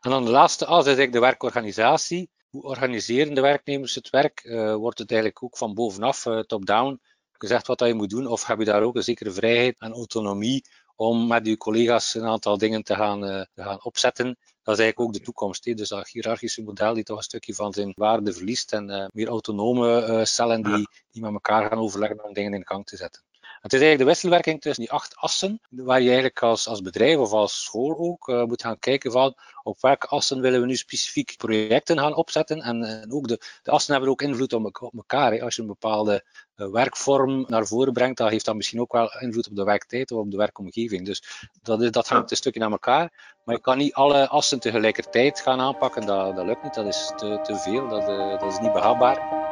En 0.00 0.10
dan 0.10 0.24
de 0.24 0.30
laatste 0.30 0.66
as 0.66 0.80
is 0.80 0.84
eigenlijk 0.84 1.12
de 1.12 1.20
werkorganisatie. 1.20 2.30
Hoe 2.48 2.62
organiseren 2.62 3.34
de 3.34 3.40
werknemers 3.40 3.94
het 3.94 4.10
werk? 4.10 4.42
Wordt 4.76 4.98
het 4.98 5.10
eigenlijk 5.10 5.42
ook 5.42 5.56
van 5.56 5.74
bovenaf, 5.74 6.22
top-down, 6.46 7.00
gezegd 7.32 7.66
wat 7.66 7.78
dat 7.78 7.88
je 7.88 7.94
moet 7.94 8.10
doen? 8.10 8.26
Of 8.26 8.46
heb 8.46 8.58
je 8.58 8.64
daar 8.64 8.82
ook 8.82 8.96
een 8.96 9.02
zekere 9.02 9.30
vrijheid 9.30 9.78
en 9.78 9.92
autonomie 9.92 10.64
om 10.96 11.26
met 11.26 11.46
je 11.46 11.56
collega's 11.56 12.14
een 12.14 12.26
aantal 12.26 12.58
dingen 12.58 12.82
te 12.82 12.94
gaan, 12.94 13.20
te 13.20 13.62
gaan 13.62 13.84
opzetten? 13.84 14.26
Dat 14.62 14.74
is 14.74 14.80
eigenlijk 14.80 15.00
ook 15.00 15.12
de 15.12 15.20
toekomst. 15.24 15.64
Hè. 15.64 15.74
Dus 15.74 15.88
dat 15.88 16.08
hiërarchische 16.08 16.62
model 16.62 16.94
die 16.94 17.04
toch 17.04 17.16
een 17.16 17.22
stukje 17.22 17.54
van 17.54 17.72
zijn 17.72 17.92
waarde 17.96 18.32
verliest 18.32 18.72
en 18.72 19.10
meer 19.12 19.28
autonome 19.28 20.20
cellen 20.24 20.62
die, 20.62 20.88
die 21.10 21.22
met 21.22 21.32
elkaar 21.32 21.68
gaan 21.68 21.78
overleggen 21.78 22.24
om 22.24 22.32
dingen 22.32 22.54
in 22.54 22.66
gang 22.66 22.86
te 22.86 22.96
zetten. 22.96 23.22
Het 23.62 23.72
is 23.72 23.80
eigenlijk 23.80 23.98
de 23.98 24.14
wisselwerking 24.14 24.60
tussen 24.60 24.82
die 24.82 24.92
acht 24.92 25.16
assen, 25.16 25.60
waar 25.70 26.00
je 26.00 26.06
eigenlijk 26.06 26.42
als, 26.42 26.68
als 26.68 26.82
bedrijf 26.82 27.18
of 27.18 27.32
als 27.32 27.64
school 27.64 27.98
ook 27.98 28.28
uh, 28.28 28.44
moet 28.44 28.62
gaan 28.62 28.78
kijken 28.78 29.12
van 29.12 29.34
op 29.62 29.80
welke 29.80 30.06
assen 30.06 30.40
willen 30.40 30.60
we 30.60 30.66
nu 30.66 30.76
specifiek 30.76 31.34
projecten 31.36 31.98
gaan 31.98 32.14
opzetten. 32.14 32.60
En, 32.60 33.06
ook 33.12 33.28
de, 33.28 33.40
de 33.62 33.70
assen 33.70 33.92
hebben 33.92 34.10
ook 34.10 34.22
invloed 34.22 34.52
op, 34.52 34.92
elkaar. 34.94 35.32
Hè. 35.32 35.42
Als 35.42 35.56
je 35.56 35.60
een 35.60 35.68
bepaalde 35.68 36.24
uh, 36.56 36.70
werkvorm 36.70 37.44
naar 37.48 37.66
voren 37.66 37.92
brengt, 37.92 38.18
dan 38.18 38.28
heeft 38.28 38.44
dat 38.44 38.54
misschien 38.54 38.80
ook 38.80 38.92
wel 38.92 39.20
invloed 39.20 39.48
op 39.48 39.56
de 39.56 39.64
werktijd 39.64 40.10
of 40.10 40.18
op 40.18 40.30
de 40.30 40.36
werkomgeving. 40.36 41.06
Dus 41.06 41.48
dat, 41.62 41.82
is, 41.82 41.90
dat 41.90 42.08
hangt 42.08 42.30
een 42.30 42.36
stukje 42.36 42.60
naar 42.60 42.70
elkaar. 42.70 43.36
Maar 43.44 43.54
je 43.54 43.60
kan 43.60 43.78
niet 43.78 43.94
alle 43.94 44.28
assen 44.28 44.60
tegelijkertijd 44.60 45.40
gaan 45.40 45.60
aanpakken, 45.60 46.06
dat, 46.06 46.36
dat 46.36 46.46
lukt 46.46 46.62
niet. 46.62 46.74
Dat 46.74 46.86
is 46.86 47.12
te, 47.16 47.38
te 47.42 47.56
veel, 47.56 47.88
dat, 47.88 48.08
uh, 48.08 48.40
dat 48.40 48.52
is 48.52 48.58
niet 48.58 48.72
behapbaar. 48.72 49.51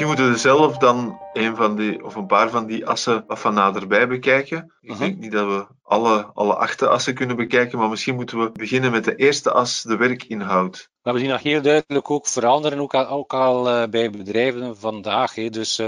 Misschien 0.00 0.24
moeten 0.24 0.34
we 0.34 0.48
zelf 0.48 0.78
dan 0.78 1.20
een 1.32 1.56
van 1.56 1.76
die, 1.76 2.04
of 2.04 2.14
een 2.14 2.26
paar 2.26 2.50
van 2.50 2.66
die 2.66 2.86
assen 2.86 3.24
wat 3.26 3.38
van 3.38 3.54
naderbij 3.54 4.08
bekijken. 4.08 4.72
Ik 4.80 4.98
denk 4.98 5.18
niet 5.18 5.32
dat 5.32 5.46
we 5.46 5.66
alle, 5.82 6.30
alle 6.34 6.54
acht 6.54 6.82
assen 6.82 7.14
kunnen 7.14 7.36
bekijken, 7.36 7.78
maar 7.78 7.88
misschien 7.88 8.14
moeten 8.14 8.38
we 8.38 8.50
beginnen 8.52 8.90
met 8.90 9.04
de 9.04 9.14
eerste 9.14 9.52
as, 9.52 9.82
de 9.82 9.96
werkinhoud. 9.96 10.90
Maar 11.02 11.14
we 11.14 11.20
zien 11.20 11.28
dat 11.28 11.40
heel 11.40 11.62
duidelijk 11.62 12.10
ook 12.10 12.26
veranderen, 12.26 12.78
ook 12.78 12.94
al, 12.94 13.06
ook 13.06 13.32
al 13.32 13.68
uh, 13.68 13.88
bij 13.88 14.10
bedrijven 14.10 14.76
vandaag. 14.76 15.34
Hè. 15.34 15.48
Dus 15.48 15.78
uh, 15.78 15.86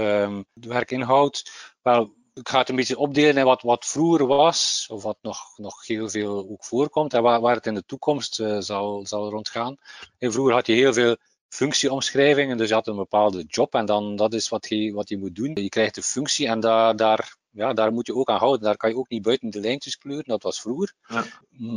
de 0.53 0.67
werkinhoud, 0.67 1.51
wel, 1.81 2.13
ik 2.33 2.49
ga 2.49 2.57
het 2.59 2.69
een 2.69 2.75
beetje 2.75 2.97
opdelen 2.97 3.37
in 3.37 3.45
wat, 3.45 3.61
wat 3.61 3.85
vroeger 3.85 4.25
was, 4.25 4.87
of 4.91 5.03
wat 5.03 5.17
nog, 5.21 5.37
nog 5.55 5.87
heel 5.87 6.09
veel 6.09 6.47
ook 6.49 6.63
voorkomt, 6.63 7.13
en 7.13 7.21
waar, 7.21 7.41
waar 7.41 7.55
het 7.55 7.65
in 7.65 7.75
de 7.75 7.85
toekomst 7.85 8.39
uh, 8.39 8.57
zal, 8.59 9.05
zal 9.05 9.29
rondgaan. 9.29 9.77
En 10.19 10.31
vroeger 10.31 10.53
had 10.53 10.67
je 10.67 10.73
heel 10.73 10.93
veel 10.93 11.17
functieomschrijvingen. 11.53 12.57
Dus 12.57 12.67
je 12.67 12.73
had 12.73 12.87
een 12.87 12.95
bepaalde 12.95 13.43
job 13.47 13.73
en 13.73 13.85
dan 13.85 14.15
dat 14.15 14.33
is 14.33 14.49
wat 14.49 14.69
je, 14.69 14.93
wat 14.93 15.09
je 15.09 15.17
moet 15.17 15.35
doen. 15.35 15.51
Je 15.53 15.69
krijgt 15.69 15.97
een 15.97 16.03
functie 16.03 16.47
en 16.47 16.59
daar, 16.59 16.95
daar, 16.95 17.35
ja, 17.53 17.73
daar 17.73 17.93
moet 17.93 18.07
je 18.07 18.15
ook 18.15 18.29
aan 18.29 18.37
houden. 18.37 18.61
Daar 18.61 18.77
kan 18.77 18.89
je 18.89 18.95
ook 18.95 19.09
niet 19.09 19.21
buiten 19.21 19.49
de 19.49 19.59
lijntjes 19.59 19.97
kleuren. 19.97 20.23
Dat 20.25 20.43
was 20.43 20.61
vroeger. 20.61 20.93
Ja. 21.07 21.23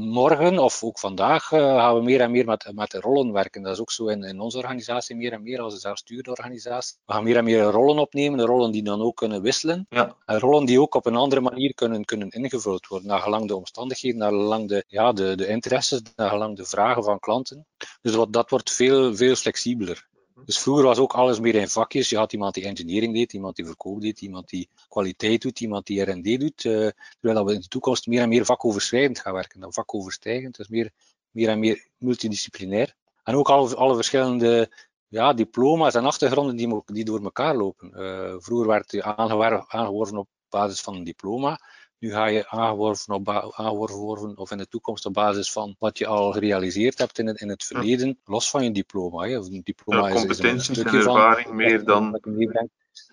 Morgen 0.01 0.59
of 0.59 0.83
ook 0.83 0.99
vandaag 0.99 1.53
uh, 1.53 1.59
gaan 1.59 1.95
we 1.95 2.03
meer 2.03 2.21
en 2.21 2.31
meer 2.31 2.45
met, 2.45 2.71
met 2.75 2.95
rollen 2.95 3.33
werken. 3.33 3.63
Dat 3.63 3.73
is 3.73 3.81
ook 3.81 3.91
zo 3.91 4.07
in, 4.07 4.23
in 4.23 4.41
onze 4.41 4.59
organisatie 4.59 5.17
meer 5.17 5.33
en 5.33 5.43
meer 5.43 5.61
als 5.61 5.73
een 5.73 5.79
zelfsturende 5.79 6.31
organisatie. 6.31 6.97
We 7.07 7.13
gaan 7.13 7.25
meer 7.25 7.37
en 7.37 7.45
meer 7.45 7.63
rollen 7.63 7.99
opnemen, 7.99 8.39
de 8.39 8.45
rollen 8.45 8.71
die 8.71 8.83
dan 8.83 9.01
ook 9.01 9.17
kunnen 9.17 9.43
wisselen. 9.43 9.87
Ja. 9.89 10.17
En 10.25 10.39
rollen 10.39 10.67
die 10.67 10.81
ook 10.81 10.95
op 10.95 11.07
een 11.07 11.17
andere 11.17 11.41
manier 11.41 11.75
kunnen, 11.75 12.05
kunnen 12.05 12.31
ingevuld 12.31 12.87
worden, 12.87 13.09
naar 13.09 13.21
gelang 13.21 13.49
de 13.49 13.57
omstandigheden, 13.57 14.19
naar 14.19 14.31
gelang 14.31 14.69
de, 14.69 14.85
ja, 14.89 15.13
de, 15.13 15.35
de 15.35 15.47
interesses, 15.47 16.03
naar 16.17 16.31
gelang 16.31 16.57
de 16.57 16.65
vragen 16.65 17.05
van 17.05 17.19
klanten. 17.19 17.67
Dus 18.03 18.15
wat, 18.15 18.33
dat 18.33 18.51
wordt 18.51 18.71
veel, 18.71 19.17
veel 19.17 19.35
flexibeler. 19.35 20.07
Dus 20.45 20.59
vroeger 20.59 20.85
was 20.85 20.99
ook 20.99 21.13
alles 21.13 21.41
meer 21.41 21.55
in 21.55 21.69
vakjes. 21.69 22.09
Je 22.09 22.17
had 22.17 22.33
iemand 22.33 22.55
die 22.55 22.65
engineering 22.65 23.15
deed, 23.15 23.33
iemand 23.33 23.57
die 23.57 23.67
verkoop 23.67 24.01
deed, 24.01 24.21
iemand 24.21 24.49
die 24.49 24.69
kwaliteit 24.89 25.43
doet, 25.43 25.61
iemand 25.61 25.87
die 25.87 26.03
R&D 26.03 26.41
doet. 26.41 26.65
Uh, 26.65 26.89
terwijl 27.21 27.45
we 27.45 27.53
in 27.53 27.61
de 27.61 27.69
toekomst 27.69 28.07
meer 28.07 28.21
en 28.21 28.29
meer 28.29 28.45
vakoverschrijdend 28.45 29.19
gaan 29.19 29.33
werken, 29.33 29.61
dan 29.61 29.73
vakoverstijgend. 29.73 30.57
Dus 30.57 30.69
meer, 30.69 30.91
meer 31.31 31.49
en 31.49 31.59
meer 31.59 31.89
multidisciplinair. 31.97 32.95
En 33.23 33.35
ook 33.35 33.49
alle, 33.49 33.77
alle 33.77 33.95
verschillende 33.95 34.71
ja, 35.09 35.33
diploma's 35.33 35.95
en 35.95 36.05
achtergronden 36.05 36.57
die, 36.57 36.83
die 36.85 37.05
door 37.05 37.23
elkaar 37.23 37.57
lopen. 37.57 37.91
Uh, 37.95 38.35
vroeger 38.39 38.67
werd 38.67 38.93
je 38.93 39.03
aangeworven 39.03 40.17
op 40.17 40.29
basis 40.49 40.81
van 40.81 40.95
een 40.95 41.05
diploma. 41.05 41.61
Nu 41.99 42.11
ga 42.11 42.27
je 42.27 42.49
aangeworven, 42.49 43.15
op 43.15 43.29
aangeworven 43.29 44.37
of 44.37 44.51
in 44.51 44.59
de 44.59 44.69
toekomst 44.69 45.07
op 45.07 45.13
basis 45.13 45.53
van 45.53 45.77
wat 45.79 45.99
je 45.99 46.07
al 46.07 46.33
gerealiseerd 46.33 46.99
hebt 46.99 47.19
in 47.19 47.27
het, 47.27 47.41
in 47.41 47.49
het 47.49 47.65
verleden, 47.65 48.21
los 48.25 48.51
van 48.51 48.65
je 48.65 48.71
diploma. 48.71 49.27
Hè. 49.27 49.35
Een 49.35 49.61
diploma 49.65 50.09
ja, 50.09 50.15
competenties 50.15 50.69
is, 50.69 50.79
een 50.79 50.87
en 50.87 50.95
ervaring 50.95 51.47
van, 51.47 51.57
meer 51.57 51.85
dan. 51.85 52.21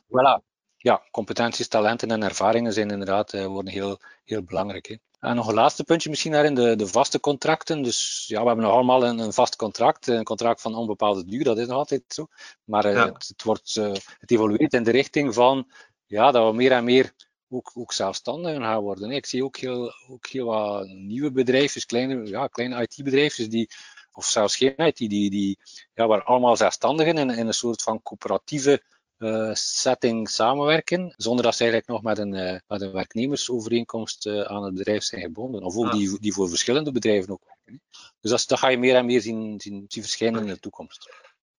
Voilà. 0.08 0.52
Ja, 0.78 1.02
competenties, 1.12 1.68
talenten 1.68 2.12
en 2.12 2.24
ervaringen 2.24 2.74
zijn 2.74 2.92
inderdaad 2.92 3.34
uh, 3.34 3.46
worden 3.46 3.74
heel, 3.74 4.00
heel 4.24 4.44
belangrijk. 4.44 4.88
Hè. 4.88 4.96
En 5.20 5.36
nog 5.36 5.48
een 5.48 5.54
laatste 5.54 5.84
puntje 5.84 6.10
misschien 6.10 6.32
daarin, 6.32 6.56
de, 6.56 6.76
de 6.76 6.88
vaste 6.88 7.20
contracten. 7.20 7.82
Dus 7.82 8.26
ja, 8.28 8.42
we 8.42 8.48
hebben 8.48 8.66
nog 8.66 8.74
allemaal 8.74 9.06
een, 9.06 9.20
een 9.20 9.34
vast 9.34 9.56
contract, 9.56 10.08
een 10.08 10.24
contract 10.24 10.62
van 10.62 10.76
onbepaalde 10.76 11.26
duur, 11.26 11.44
dat 11.44 11.58
is 11.58 11.68
nog 11.68 11.78
altijd 11.78 12.04
zo. 12.08 12.28
Maar 12.64 12.86
uh, 12.86 13.04
het, 13.04 13.28
het, 13.28 13.44
wordt, 13.44 13.76
uh, 13.76 13.94
het 14.20 14.32
evolueert 14.32 14.74
in 14.74 14.84
de 14.84 14.92
richting 14.92 15.34
van 15.34 15.72
ja, 16.06 16.32
dat 16.32 16.50
we 16.50 16.56
meer 16.56 16.72
en 16.72 16.84
meer 16.84 17.14
ook, 17.54 17.72
ook 17.74 17.94
zelfstandigen 17.94 18.62
gaan 18.62 18.82
worden. 18.82 19.12
Ik 19.12 19.26
zie 19.26 19.44
ook 19.44 19.58
heel, 19.58 19.94
ook 20.08 20.28
heel 20.28 20.46
wat 20.46 20.88
nieuwe 20.88 21.32
bedrijven, 21.32 21.86
kleine, 21.86 22.26
ja, 22.26 22.48
kleine 22.48 22.82
IT-bedrijven, 22.82 23.50
die, 23.50 23.70
of 24.12 24.26
zelfs 24.26 24.56
geen 24.56 24.76
IT, 24.78 24.98
die, 24.98 25.30
die, 25.30 25.60
ja, 25.94 26.08
waar 26.08 26.24
allemaal 26.24 26.58
zelfstandigen 26.58 27.18
in, 27.18 27.30
in 27.30 27.48
een 27.48 27.54
soort 27.54 27.82
van 27.82 28.02
coöperatieve 28.02 28.82
uh, 29.18 29.54
setting 29.54 30.30
samenwerken, 30.30 31.14
zonder 31.18 31.44
dat 31.44 31.56
ze 31.56 31.64
eigenlijk 31.64 31.92
nog 31.92 32.02
met 32.02 32.18
een, 32.18 32.34
uh, 32.34 32.60
met 32.68 32.82
een 32.82 32.92
werknemersovereenkomst 32.92 34.26
uh, 34.26 34.42
aan 34.42 34.64
het 34.64 34.74
bedrijf 34.74 35.04
zijn 35.04 35.22
gebonden. 35.22 35.64
Of 35.64 35.76
ook 35.76 35.92
die, 35.92 36.20
die 36.20 36.34
voor 36.34 36.50
verschillende 36.50 36.92
bedrijven 36.92 37.34
ook 37.34 37.44
werken. 37.46 37.82
Dus 38.22 38.32
dat, 38.32 38.44
dat 38.48 38.60
ga 38.60 38.68
je 38.68 38.78
meer 38.78 38.96
en 38.96 39.06
meer 39.06 39.22
zien, 39.22 39.62
zien, 39.62 39.86
zien 39.88 40.04
verschijnen 40.04 40.42
in 40.42 40.48
de 40.48 40.60
toekomst. 40.60 41.10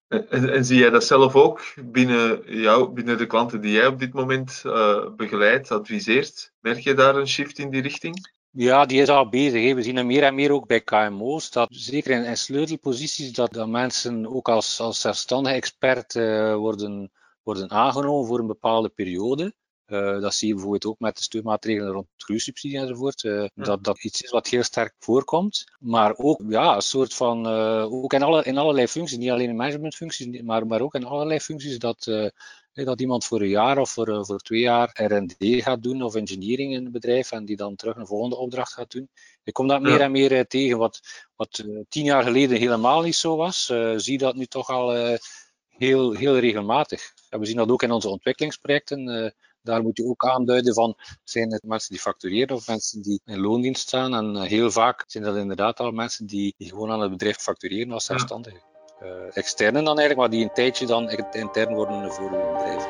En, 0.09 0.53
en, 0.53 0.65
zie 0.65 0.79
jij 0.79 0.91
dat 0.91 1.05
zelf 1.05 1.35
ook 1.35 1.75
binnen, 1.85 2.43
jou, 2.47 2.93
binnen 2.93 3.19
de 3.19 3.27
klanten 3.27 3.61
die 3.61 3.73
jij 3.73 3.87
op 3.87 3.99
dit 3.99 4.13
moment 4.13 4.63
uh, 4.67 5.11
begeleidt, 5.17 5.71
adviseert? 5.71 6.53
Merk 6.61 6.79
je 6.79 6.95
daar 6.95 7.17
een 7.17 7.29
shift 7.29 7.59
in 7.59 7.71
die 7.71 7.83
richting? 7.83 8.33
Ja, 8.51 8.85
die 8.85 9.01
is 9.01 9.09
al 9.09 9.29
bezig. 9.29 9.75
We 9.75 9.83
zien 9.83 9.97
er 9.97 10.07
meer 10.07 10.23
en 10.23 10.35
meer 10.35 10.53
ook 10.53 10.67
bij 10.67 10.81
KMO's, 10.81 11.51
dat 11.51 11.69
zeker 11.71 12.25
in, 12.25 12.37
sleutelposities, 12.37 13.33
dat, 13.33 13.67
mensen 13.67 14.27
ook 14.27 14.49
als, 14.49 14.81
als 14.81 15.01
zelfstandige 15.01 15.55
expert 15.55 16.15
uh, 16.15 16.55
worden, 16.55 17.13
worden 17.43 17.71
aangenomen 17.71 18.27
voor 18.27 18.39
een 18.39 18.47
bepaalde 18.47 18.89
periode. 18.89 19.55
Uh, 19.87 20.21
dat 20.21 20.35
zie 20.35 20.49
je 20.49 20.55
bijvoorbeeld 20.55 20.87
ook 20.87 20.99
met 20.99 21.17
de 21.17 21.23
steunmaatregelen 21.23 21.93
rond 21.93 22.07
groeisubsidie 22.17 22.79
enzovoort. 22.79 23.23
Uh, 23.23 23.47
dat 23.55 23.85
dat 23.85 24.05
iets 24.05 24.23
is 24.23 24.31
wat 24.31 24.49
heel 24.49 24.63
sterk 24.63 24.95
voorkomt. 24.99 25.65
Maar 25.79 26.15
ook 26.17 26.41
ja, 26.49 26.75
een 26.75 26.83
soort 26.83 27.15
van, 27.15 27.47
uh, 27.47 27.93
ook 27.93 28.13
in, 28.13 28.23
alle, 28.23 28.45
in 28.45 28.59
allerlei 28.59 28.89
functies, 28.89 29.19
niet 29.19 29.31
alleen 29.31 29.49
in 29.49 29.57
managementfuncties, 29.57 30.43
maar, 30.43 30.67
maar 30.67 30.81
ook 30.81 30.95
in 30.95 31.05
allerlei 31.05 31.41
functies, 31.41 31.79
dat, 31.79 32.11
dat 32.73 33.01
iemand 33.01 33.25
voor 33.25 33.41
een 33.41 33.49
jaar 33.49 33.79
of 33.79 33.91
voor, 33.91 34.27
voor 34.27 34.39
twee 34.39 34.61
jaar 34.61 34.91
R&D 35.03 35.35
gaat 35.39 35.83
doen 35.83 36.03
of 36.03 36.15
engineering 36.15 36.73
in 36.73 36.87
een 36.87 36.93
bedrijf 36.93 37.33
en 37.33 37.45
die 37.45 37.57
dan 37.57 37.77
terug 37.77 37.97
een 37.97 38.07
volgende 38.07 38.37
opdracht 38.37 38.73
gaat 38.73 38.91
doen. 38.91 39.09
Ik 39.43 39.53
kom 39.53 39.69
dat 39.69 39.83
meer 39.83 40.01
en 40.01 40.11
meer 40.11 40.47
tegen, 40.47 40.79
wat, 40.79 41.01
wat 41.37 41.65
tien 41.89 42.05
jaar 42.05 42.23
geleden 42.23 42.59
helemaal 42.59 43.03
niet 43.03 43.17
zo 43.17 43.37
was. 43.37 43.73
zie 43.97 44.19
dat 44.19 44.35
nu 44.35 44.47
toch 44.47 44.69
al 44.69 45.19
heel, 45.69 46.13
heel 46.13 46.39
regelmatig. 46.39 47.13
We 47.29 47.47
zien 47.47 47.57
dat 47.57 47.71
ook 47.71 47.83
in 47.83 47.93
onze 47.93 48.09
ontwikkelingsprojecten 48.09 49.35
daar 49.65 49.83
moet 49.83 49.97
je 49.97 50.07
ook 50.07 50.25
aanduiden 50.25 50.75
van, 50.75 50.97
zijn 51.25 51.53
het 51.53 51.63
mensen 51.63 51.91
die 51.91 52.01
factureren 52.01 52.57
of 52.57 52.67
mensen 52.67 53.03
die 53.03 53.21
in 53.25 53.41
loondienst 53.41 53.89
staan? 53.89 54.15
En 54.15 54.37
eh, 54.37 54.43
heel 54.43 54.71
vaak 54.71 55.05
zijn 55.07 55.25
dat 55.25 55.37
inderdaad 55.37 55.81
al 55.81 55.91
mensen 55.91 56.27
die, 56.27 56.55
die 56.57 56.69
gewoon 56.69 56.91
aan 56.91 57.01
het 57.01 57.11
bedrijf 57.11 57.37
factureren 57.37 57.93
als 57.93 58.05
zelfstandigen. 58.05 58.61
Ja. 58.61 59.07
Uh, 59.07 59.27
eh, 59.27 59.37
externen 59.37 59.85
dan 59.85 59.99
eigenlijk, 59.99 60.19
maar 60.19 60.39
die 60.39 60.49
een 60.49 60.55
tijdje 60.55 60.87
dan 60.87 61.11
intern 61.33 61.75
worden 61.75 62.13
voor 62.13 62.31
hun 62.31 62.53
bedrijf. 62.53 62.87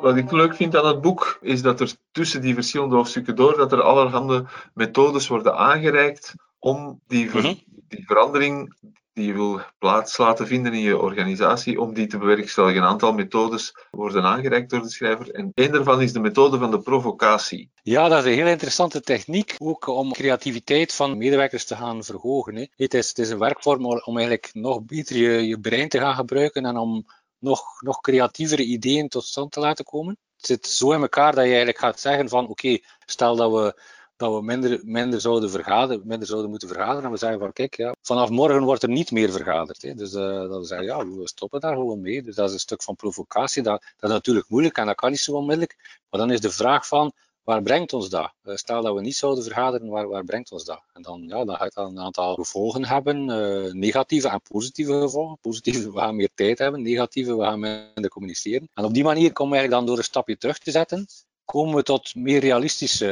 Wat 0.00 0.16
ik 0.16 0.30
leuk 0.30 0.54
vind 0.54 0.76
aan 0.76 0.86
het 0.86 1.00
boek, 1.00 1.38
is 1.40 1.62
dat 1.62 1.80
er 1.80 1.92
tussen 2.12 2.40
die 2.40 2.54
verschillende 2.54 2.94
hoofdstukken 2.94 3.36
door, 3.36 3.56
dat 3.56 3.72
er 3.72 3.82
allerhande 3.82 4.44
methodes 4.74 5.28
worden 5.28 5.56
aangereikt 5.56 6.34
om 6.58 7.00
die, 7.06 7.30
ver, 7.30 7.42
mhm. 7.42 7.54
die 7.88 8.06
verandering 8.06 8.74
die 9.20 9.28
je 9.28 9.34
wil 9.34 9.60
plaats 9.78 10.16
laten 10.16 10.46
vinden 10.46 10.72
in 10.72 10.80
je 10.80 10.98
organisatie 10.98 11.80
om 11.80 11.94
die 11.94 12.06
te 12.06 12.18
bewerkstelligen. 12.18 12.82
Een 12.82 12.88
aantal 12.88 13.12
methodes 13.12 13.74
worden 13.90 14.24
aangereikt 14.24 14.70
door 14.70 14.82
de 14.82 14.90
schrijver 14.90 15.30
en 15.30 15.50
één 15.54 15.72
daarvan 15.72 16.02
is 16.02 16.12
de 16.12 16.20
methode 16.20 16.58
van 16.58 16.70
de 16.70 16.80
provocatie. 16.80 17.70
Ja, 17.82 18.08
dat 18.08 18.18
is 18.18 18.24
een 18.24 18.38
heel 18.38 18.46
interessante 18.46 19.00
techniek, 19.00 19.54
ook 19.58 19.86
om 19.86 20.12
creativiteit 20.12 20.94
van 20.94 21.18
medewerkers 21.18 21.64
te 21.64 21.76
gaan 21.76 22.04
verhogen. 22.04 22.54
Hè. 22.54 22.66
Het, 22.76 22.94
is, 22.94 23.08
het 23.08 23.18
is 23.18 23.30
een 23.30 23.38
werkvorm 23.38 23.84
om 23.84 24.16
eigenlijk 24.18 24.50
nog 24.52 24.82
beter 24.84 25.16
je, 25.16 25.46
je 25.46 25.60
brein 25.60 25.88
te 25.88 25.98
gaan 25.98 26.14
gebruiken 26.14 26.64
en 26.64 26.76
om 26.76 27.06
nog, 27.38 27.62
nog 27.80 28.00
creatievere 28.00 28.64
ideeën 28.64 29.08
tot 29.08 29.24
stand 29.24 29.52
te 29.52 29.60
laten 29.60 29.84
komen. 29.84 30.18
Het 30.36 30.46
zit 30.46 30.66
zo 30.66 30.92
in 30.92 31.00
elkaar 31.00 31.34
dat 31.34 31.44
je 31.44 31.48
eigenlijk 31.48 31.78
gaat 31.78 32.00
zeggen 32.00 32.28
van 32.28 32.48
oké, 32.48 32.78
stel 33.06 33.36
dat 33.36 33.50
we 33.50 33.82
dat 34.20 34.34
we 34.34 34.42
minder, 34.42 34.80
minder, 34.84 35.20
zouden 35.20 35.50
vergaderen, 35.50 36.06
minder 36.06 36.28
zouden 36.28 36.50
moeten 36.50 36.68
vergaderen. 36.68 37.04
En 37.04 37.10
we 37.10 37.16
zeggen 37.16 37.38
van 37.38 37.52
kijk, 37.52 37.76
ja, 37.76 37.94
vanaf 38.02 38.30
morgen 38.30 38.62
wordt 38.62 38.82
er 38.82 38.88
niet 38.88 39.10
meer 39.10 39.30
vergaderd. 39.32 39.82
Hè. 39.82 39.94
Dus 39.94 40.12
uh, 40.12 40.20
dat 40.20 40.58
we 40.58 40.64
zeggen, 40.64 40.86
ja, 40.86 41.06
we 41.06 41.28
stoppen 41.28 41.60
daar 41.60 41.74
gewoon 41.74 42.00
mee. 42.00 42.22
Dus 42.22 42.34
dat 42.34 42.48
is 42.48 42.54
een 42.54 42.60
stuk 42.60 42.82
van 42.82 42.96
provocatie. 42.96 43.62
Dat, 43.62 43.82
dat 43.96 44.10
is 44.10 44.16
natuurlijk 44.16 44.48
moeilijk 44.48 44.76
en 44.76 44.86
dat 44.86 44.94
kan 44.94 45.10
niet 45.10 45.20
zo 45.20 45.32
onmiddellijk. 45.32 46.00
Maar 46.10 46.20
dan 46.20 46.30
is 46.30 46.40
de 46.40 46.50
vraag 46.50 46.86
van, 46.86 47.12
waar 47.42 47.62
brengt 47.62 47.92
ons 47.92 48.08
dat? 48.08 48.32
Uh, 48.44 48.54
stel 48.54 48.82
dat 48.82 48.94
we 48.94 49.00
niet 49.00 49.16
zouden 49.16 49.44
vergaderen, 49.44 49.88
waar, 49.88 50.08
waar 50.08 50.24
brengt 50.24 50.52
ons 50.52 50.64
dat? 50.64 50.82
En 50.92 51.02
dan, 51.02 51.24
ja, 51.26 51.44
dan 51.44 51.56
gaat 51.56 51.74
dat 51.74 51.88
een 51.88 52.00
aantal 52.00 52.34
gevolgen 52.34 52.86
hebben, 52.86 53.28
uh, 53.28 53.72
negatieve 53.72 54.28
en 54.28 54.40
positieve 54.42 55.00
gevolgen. 55.00 55.38
Positieve, 55.40 55.92
we 55.92 55.98
gaan 55.98 56.16
meer 56.16 56.30
tijd 56.34 56.58
hebben, 56.58 56.82
negatieve, 56.82 57.36
we 57.36 57.42
gaan 57.42 57.60
minder 57.60 58.10
communiceren. 58.10 58.68
En 58.74 58.84
op 58.84 58.94
die 58.94 59.04
manier 59.04 59.32
komen 59.32 59.62
we 59.62 59.68
dan 59.68 59.86
door 59.86 59.98
een 59.98 60.04
stapje 60.04 60.36
terug 60.36 60.58
te 60.58 60.70
zetten 60.70 61.06
komen 61.50 61.74
we 61.74 61.82
tot 61.82 62.14
meer 62.14 62.40
realistische 62.40 63.08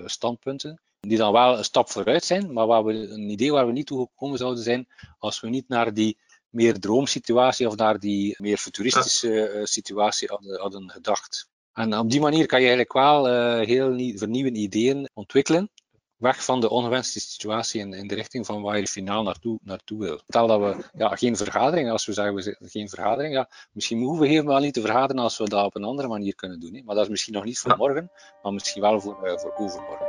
uh, 0.00 0.08
standpunten, 0.08 0.80
die 1.00 1.18
dan 1.18 1.32
wel 1.32 1.58
een 1.58 1.64
stap 1.64 1.90
vooruit 1.90 2.24
zijn, 2.24 2.52
maar 2.52 2.66
waar 2.66 2.84
we, 2.84 2.92
een 2.92 3.30
idee 3.30 3.52
waar 3.52 3.66
we 3.66 3.72
niet 3.72 3.86
toe 3.86 4.08
gekomen 4.10 4.38
zouden 4.38 4.62
zijn 4.62 4.86
als 5.18 5.40
we 5.40 5.48
niet 5.48 5.68
naar 5.68 5.94
die 5.94 6.18
meer 6.48 6.78
droomsituatie 6.78 7.66
of 7.66 7.76
naar 7.76 7.98
die 7.98 8.36
meer 8.38 8.56
futuristische 8.56 9.52
uh, 9.54 9.64
situatie 9.64 10.28
hadden, 10.28 10.60
hadden, 10.60 10.90
gedacht. 10.90 11.48
En 11.72 11.98
op 11.98 12.10
die 12.10 12.20
manier 12.20 12.46
kan 12.46 12.60
je 12.60 12.66
eigenlijk 12.66 12.92
wel 12.92 13.28
uh, 13.28 13.66
heel 13.66 14.16
vernieuwende 14.18 14.58
ideeën 14.58 15.10
ontwikkelen, 15.14 15.70
weg 16.22 16.44
van 16.44 16.60
de 16.60 16.70
ongewenste 16.70 17.20
situatie 17.20 17.80
in, 17.80 17.92
in 17.92 18.06
de 18.06 18.14
richting 18.14 18.46
van 18.46 18.62
waar 18.62 18.78
je 18.78 18.86
finaal 18.86 19.22
naartoe, 19.22 19.58
naartoe 19.62 19.98
wil. 19.98 20.20
Stel 20.28 20.46
dat 20.46 20.60
we 20.60 20.84
ja, 20.96 21.16
geen 21.16 21.36
vergadering, 21.36 21.90
als 21.90 22.06
we 22.06 22.12
zeggen 22.12 22.34
we 22.34 22.56
geen 22.60 22.88
vergadering, 22.88 23.34
ja, 23.34 23.48
misschien 23.72 24.02
hoeven 24.02 24.22
we 24.22 24.28
helemaal 24.28 24.60
niet 24.60 24.74
te 24.74 24.80
vergaderen 24.80 25.22
als 25.22 25.38
we 25.38 25.48
dat 25.48 25.64
op 25.64 25.76
een 25.76 25.84
andere 25.84 26.08
manier 26.08 26.34
kunnen 26.34 26.60
doen. 26.60 26.74
Hè. 26.74 26.82
Maar 26.84 26.94
dat 26.94 27.04
is 27.04 27.10
misschien 27.10 27.34
nog 27.34 27.44
niet 27.44 27.58
voor 27.58 27.76
morgen, 27.76 28.10
maar 28.42 28.52
misschien 28.52 28.82
wel 28.82 29.00
voor, 29.00 29.18
uh, 29.24 29.38
voor 29.38 29.52
overmorgen. 29.56 30.06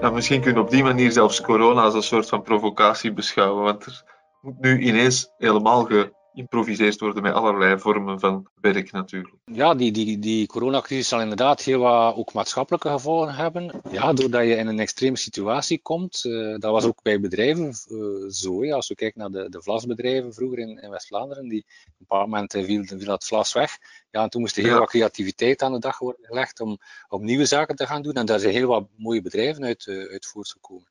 Ja, 0.00 0.10
misschien 0.10 0.40
kunnen 0.40 0.60
we 0.60 0.66
op 0.66 0.74
die 0.74 0.82
manier 0.82 1.12
zelfs 1.12 1.40
corona 1.40 1.82
als 1.82 1.94
een 1.94 2.02
soort 2.02 2.28
van 2.28 2.42
provocatie 2.42 3.12
beschouwen, 3.12 3.62
want 3.62 3.86
er 3.86 4.04
moet 4.40 4.60
nu 4.60 4.80
ineens 4.80 5.32
helemaal 5.38 5.84
ge 5.84 6.18
geïmproviseerd 6.32 7.00
worden 7.00 7.22
met 7.22 7.32
allerlei 7.32 7.78
vormen 7.78 8.20
van 8.20 8.48
werk 8.60 8.92
natuurlijk. 8.92 9.34
Ja, 9.44 9.74
die, 9.74 9.92
die, 9.92 10.18
die 10.18 10.46
coronacrisis 10.46 11.08
zal 11.08 11.20
inderdaad 11.20 11.62
heel 11.62 11.78
wat 11.78 12.16
ook 12.16 12.32
maatschappelijke 12.32 12.88
gevolgen 12.88 13.34
hebben. 13.34 13.80
Ja, 13.90 14.12
doordat 14.12 14.42
je 14.42 14.54
in 14.54 14.66
een 14.66 14.78
extreme 14.78 15.16
situatie 15.16 15.80
komt, 15.82 16.24
uh, 16.24 16.58
dat 16.58 16.72
was 16.72 16.84
ook 16.84 17.02
bij 17.02 17.20
bedrijven 17.20 17.72
uh, 17.88 18.28
zo. 18.28 18.64
Ja. 18.64 18.74
Als 18.74 18.88
we 18.88 18.94
kijken 18.94 19.20
naar 19.20 19.30
de, 19.30 19.50
de 19.50 19.62
vlasbedrijven 19.62 20.34
vroeger 20.34 20.58
in, 20.58 20.82
in 20.82 20.90
West-Vlaanderen, 20.90 21.48
die 21.48 21.64
op 21.64 21.86
een 21.86 21.94
bepaald 21.98 22.28
moment 22.28 22.54
uh, 22.54 22.64
viel, 22.64 22.84
viel 22.84 23.04
dat 23.04 23.24
vlas 23.24 23.52
weg. 23.52 23.78
Ja, 24.10 24.22
en 24.22 24.30
toen 24.30 24.40
moest 24.40 24.56
er 24.56 24.64
heel 24.64 24.78
wat 24.78 24.88
creativiteit 24.88 25.62
aan 25.62 25.72
de 25.72 25.78
dag 25.78 25.98
worden 25.98 26.24
gelegd 26.24 26.60
om, 26.60 26.78
om 27.08 27.24
nieuwe 27.24 27.44
zaken 27.44 27.76
te 27.76 27.86
gaan 27.86 28.02
doen. 28.02 28.14
En 28.14 28.26
daar 28.26 28.38
zijn 28.38 28.54
heel 28.54 28.68
wat 28.68 28.88
mooie 28.96 29.22
bedrijven 29.22 29.64
uit, 29.64 29.86
uit 30.10 30.26
voortgekomen 30.26 30.89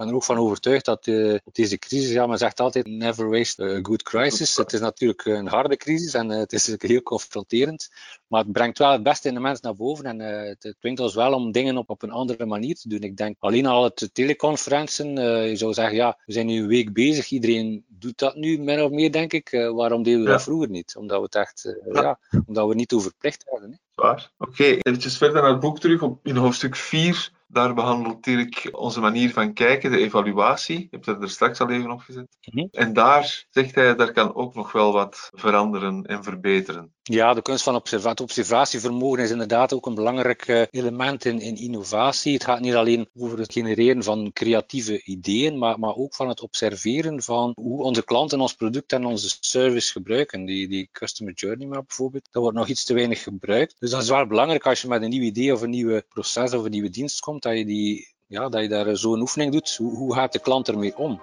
ben 0.00 0.08
er 0.08 0.14
ook 0.14 0.24
van 0.24 0.38
overtuigd 0.38 0.84
dat 0.84 1.06
uh, 1.06 1.38
deze 1.52 1.78
crisis, 1.78 2.10
ja, 2.10 2.26
men 2.26 2.38
zegt 2.38 2.60
altijd 2.60 2.86
never 2.86 3.30
waste 3.30 3.64
a 3.64 3.78
good 3.82 4.02
crisis. 4.02 4.56
Het 4.56 4.72
is 4.72 4.80
natuurlijk 4.80 5.24
een 5.24 5.46
harde 5.46 5.76
crisis 5.76 6.14
en 6.14 6.30
uh, 6.30 6.36
het 6.36 6.52
is 6.52 6.76
heel 6.78 7.02
confronterend, 7.02 7.90
maar 8.26 8.42
het 8.42 8.52
brengt 8.52 8.78
wel 8.78 8.92
het 8.92 9.02
beste 9.02 9.28
in 9.28 9.34
de 9.34 9.40
mens 9.40 9.60
naar 9.60 9.74
boven 9.74 10.04
en 10.04 10.20
uh, 10.20 10.54
het 10.58 10.74
dwingt 10.78 11.00
ons 11.00 11.14
wel 11.14 11.32
om 11.32 11.52
dingen 11.52 11.76
op, 11.76 11.90
op 11.90 12.02
een 12.02 12.10
andere 12.10 12.46
manier 12.46 12.74
te 12.74 12.88
doen. 12.88 13.00
Ik 13.00 13.16
denk 13.16 13.36
alleen 13.38 13.66
al 13.66 13.84
het 13.84 14.10
teleconferensen, 14.12 15.14
je 15.48 15.56
zou 15.56 15.72
zeggen, 15.72 15.94
ja, 15.94 16.18
we 16.26 16.32
zijn 16.32 16.46
nu 16.46 16.60
een 16.60 16.68
week 16.68 16.92
bezig, 16.92 17.30
iedereen 17.30 17.84
doet 17.88 18.18
dat 18.18 18.34
nu 18.34 18.58
min 18.58 18.82
of 18.82 18.90
meer, 18.90 19.12
denk 19.12 19.32
ik. 19.32 19.50
waarom 19.74 20.02
deden 20.02 20.22
we 20.22 20.30
dat 20.30 20.42
vroeger 20.42 20.70
niet? 20.70 20.96
Omdat 20.96 21.18
we 21.18 21.24
het 21.24 21.34
echt, 21.34 21.76
ja. 21.92 22.18
omdat 22.46 22.68
we 22.68 22.74
niet 22.74 22.88
toe 22.88 23.00
verplicht 23.00 23.44
werden. 23.50 23.80
Waar. 23.94 24.30
Oké, 24.38 24.50
okay, 24.50 24.78
eventjes 24.82 25.16
verder 25.16 25.42
naar 25.42 25.50
het 25.50 25.60
boek 25.60 25.80
terug. 25.80 26.02
Op, 26.02 26.26
in 26.26 26.36
hoofdstuk 26.36 26.76
4 26.76 27.38
Daar 27.52 27.74
behandelt 27.74 28.24
Dirk 28.24 28.68
onze 28.72 29.00
manier 29.00 29.32
van 29.32 29.52
kijken, 29.52 29.90
de 29.90 29.98
evaluatie. 29.98 30.78
Je 30.80 30.86
hebt 30.90 31.06
het 31.06 31.22
er 31.22 31.30
straks 31.30 31.60
al 31.60 31.70
even 31.70 31.90
op 31.90 32.00
gezet. 32.00 32.36
Mhm. 32.40 32.66
En 32.70 32.92
daar 32.92 33.46
zegt 33.50 33.74
hij, 33.74 33.94
daar 33.94 34.12
kan 34.12 34.34
ook 34.34 34.54
nog 34.54 34.72
wel 34.72 34.92
wat 34.92 35.30
veranderen 35.34 36.04
en 36.04 36.24
verbeteren. 36.24 36.94
Ja, 37.10 37.34
de 37.34 37.42
kunst 37.42 37.62
van 37.62 37.74
observa 37.74 38.10
het 38.10 38.20
observatievermogen 38.20 39.22
is 39.22 39.30
inderdaad 39.30 39.72
ook 39.72 39.86
een 39.86 39.94
belangrijk 39.94 40.46
eh, 40.46 40.62
element 40.70 41.24
in, 41.24 41.40
in 41.40 41.56
innovatie. 41.56 42.32
Het 42.32 42.44
gaat 42.44 42.60
niet 42.60 42.74
alleen 42.74 43.08
over 43.18 43.38
het 43.38 43.52
genereren 43.52 44.02
van 44.02 44.30
creatieve 44.32 45.02
ideeën, 45.02 45.58
maar, 45.58 45.78
maar 45.78 45.94
ook 45.94 46.14
van 46.14 46.28
het 46.28 46.40
observeren 46.40 47.22
van 47.22 47.52
hoe 47.54 47.82
onze 47.82 48.04
klanten 48.04 48.40
ons 48.40 48.54
product 48.54 48.92
en 48.92 49.04
onze 49.04 49.36
service 49.40 49.92
gebruiken. 49.92 50.44
Die, 50.44 50.68
die 50.68 50.88
customer 50.92 51.32
journey 51.34 51.66
map 51.66 51.86
bijvoorbeeld, 51.86 52.28
dat 52.30 52.42
wordt 52.42 52.56
nog 52.56 52.68
iets 52.68 52.84
te 52.84 52.94
weinig 52.94 53.22
gebruikt. 53.22 53.76
Dus 53.78 53.90
dat 53.90 54.02
is 54.02 54.08
wel 54.08 54.26
belangrijk 54.26 54.66
als 54.66 54.82
je 54.82 54.88
met 54.88 55.02
een 55.02 55.10
nieuw 55.10 55.22
idee 55.22 55.52
of 55.52 55.60
een 55.60 55.70
nieuwe 55.70 56.04
proces 56.08 56.52
of 56.52 56.64
een 56.64 56.70
nieuwe 56.70 56.90
dienst 56.90 57.20
komt, 57.20 57.42
dat 57.42 57.58
je, 57.58 57.64
die, 57.64 58.14
ja, 58.26 58.48
dat 58.48 58.62
je 58.62 58.68
daar 58.68 58.96
zo'n 58.96 59.20
oefening 59.20 59.52
doet. 59.52 59.76
Hoe, 59.76 59.96
hoe 59.96 60.14
gaat 60.14 60.32
de 60.32 60.40
klant 60.40 60.68
ermee 60.68 60.96
om? 60.96 61.20